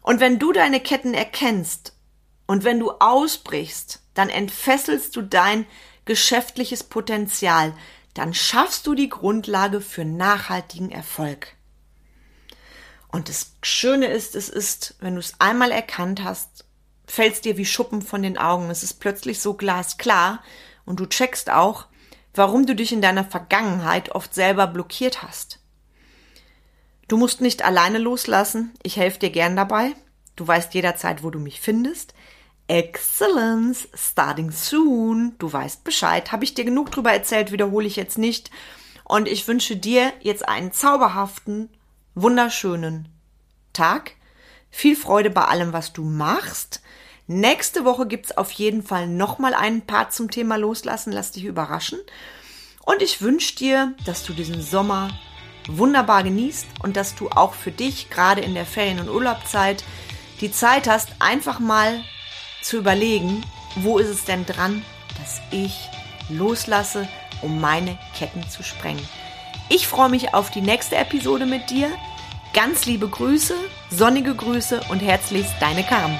Und 0.00 0.20
wenn 0.20 0.38
du 0.38 0.52
deine 0.52 0.80
Ketten 0.80 1.14
erkennst 1.14 1.94
und 2.46 2.64
wenn 2.64 2.80
du 2.80 2.92
ausbrichst, 2.92 4.00
dann 4.14 4.28
entfesselst 4.28 5.14
du 5.16 5.22
dein 5.22 5.66
geschäftliches 6.04 6.84
Potenzial, 6.84 7.74
dann 8.14 8.32
schaffst 8.32 8.86
du 8.86 8.94
die 8.94 9.08
Grundlage 9.08 9.80
für 9.80 10.04
nachhaltigen 10.04 10.90
Erfolg. 10.90 11.53
Und 13.14 13.28
das 13.28 13.52
Schöne 13.62 14.06
ist, 14.06 14.34
es 14.34 14.48
ist, 14.48 14.96
wenn 14.98 15.14
du 15.14 15.20
es 15.20 15.34
einmal 15.38 15.70
erkannt 15.70 16.24
hast, 16.24 16.64
fällt 17.06 17.34
es 17.34 17.40
dir 17.40 17.56
wie 17.56 17.64
Schuppen 17.64 18.02
von 18.02 18.24
den 18.24 18.36
Augen. 18.36 18.70
Es 18.70 18.82
ist 18.82 18.94
plötzlich 18.94 19.38
so 19.38 19.54
glasklar 19.54 20.42
und 20.84 20.98
du 20.98 21.06
checkst 21.06 21.48
auch, 21.48 21.86
warum 22.34 22.66
du 22.66 22.74
dich 22.74 22.90
in 22.90 23.00
deiner 23.00 23.22
Vergangenheit 23.22 24.08
oft 24.16 24.34
selber 24.34 24.66
blockiert 24.66 25.22
hast. 25.22 25.60
Du 27.06 27.16
musst 27.16 27.40
nicht 27.40 27.64
alleine 27.64 27.98
loslassen. 27.98 28.72
Ich 28.82 28.96
helfe 28.96 29.20
dir 29.20 29.30
gern 29.30 29.54
dabei. 29.54 29.92
Du 30.34 30.44
weißt 30.44 30.74
jederzeit, 30.74 31.22
wo 31.22 31.30
du 31.30 31.38
mich 31.38 31.60
findest. 31.60 32.14
Excellence, 32.66 33.86
starting 33.94 34.50
soon. 34.50 35.36
Du 35.38 35.52
weißt 35.52 35.84
Bescheid. 35.84 36.32
Habe 36.32 36.42
ich 36.42 36.54
dir 36.54 36.64
genug 36.64 36.90
drüber 36.90 37.12
erzählt, 37.12 37.52
wiederhole 37.52 37.86
ich 37.86 37.94
jetzt 37.94 38.18
nicht. 38.18 38.50
Und 39.04 39.28
ich 39.28 39.46
wünsche 39.46 39.76
dir 39.76 40.12
jetzt 40.20 40.48
einen 40.48 40.72
zauberhaften, 40.72 41.68
wunderschönen 42.14 43.08
Tag. 43.72 44.12
Viel 44.70 44.96
Freude 44.96 45.30
bei 45.30 45.44
allem, 45.44 45.72
was 45.72 45.92
du 45.92 46.04
machst. 46.04 46.80
Nächste 47.26 47.84
Woche 47.84 48.06
gibt's 48.06 48.36
auf 48.36 48.50
jeden 48.52 48.82
Fall 48.82 49.06
nochmal 49.06 49.54
einen 49.54 49.82
Part 49.82 50.12
zum 50.12 50.30
Thema 50.30 50.56
Loslassen. 50.56 51.12
Lass 51.12 51.32
dich 51.32 51.44
überraschen. 51.44 51.98
Und 52.84 53.02
ich 53.02 53.22
wünsche 53.22 53.56
dir, 53.56 53.94
dass 54.04 54.24
du 54.24 54.32
diesen 54.32 54.60
Sommer 54.60 55.10
wunderbar 55.66 56.22
genießt 56.22 56.66
und 56.82 56.96
dass 56.96 57.14
du 57.14 57.30
auch 57.30 57.54
für 57.54 57.70
dich, 57.70 58.10
gerade 58.10 58.42
in 58.42 58.54
der 58.54 58.66
Ferien- 58.66 59.00
und 59.00 59.08
Urlaubzeit, 59.08 59.82
die 60.40 60.52
Zeit 60.52 60.86
hast, 60.86 61.08
einfach 61.20 61.60
mal 61.60 62.04
zu 62.62 62.76
überlegen, 62.76 63.42
wo 63.76 63.98
ist 63.98 64.08
es 64.08 64.24
denn 64.24 64.44
dran, 64.44 64.84
dass 65.18 65.40
ich 65.50 65.88
loslasse, 66.28 67.08
um 67.40 67.60
meine 67.60 67.98
Ketten 68.16 68.46
zu 68.48 68.62
sprengen. 68.62 69.06
Ich 69.68 69.88
freue 69.88 70.10
mich 70.10 70.34
auf 70.34 70.50
die 70.50 70.60
nächste 70.60 70.96
Episode 70.96 71.46
mit 71.46 71.70
dir. 71.70 71.90
Ganz 72.52 72.86
liebe 72.86 73.08
Grüße, 73.08 73.54
sonnige 73.90 74.34
Grüße 74.34 74.82
und 74.90 75.00
herzlichst 75.00 75.54
deine 75.60 75.82
Carmen. 75.82 76.18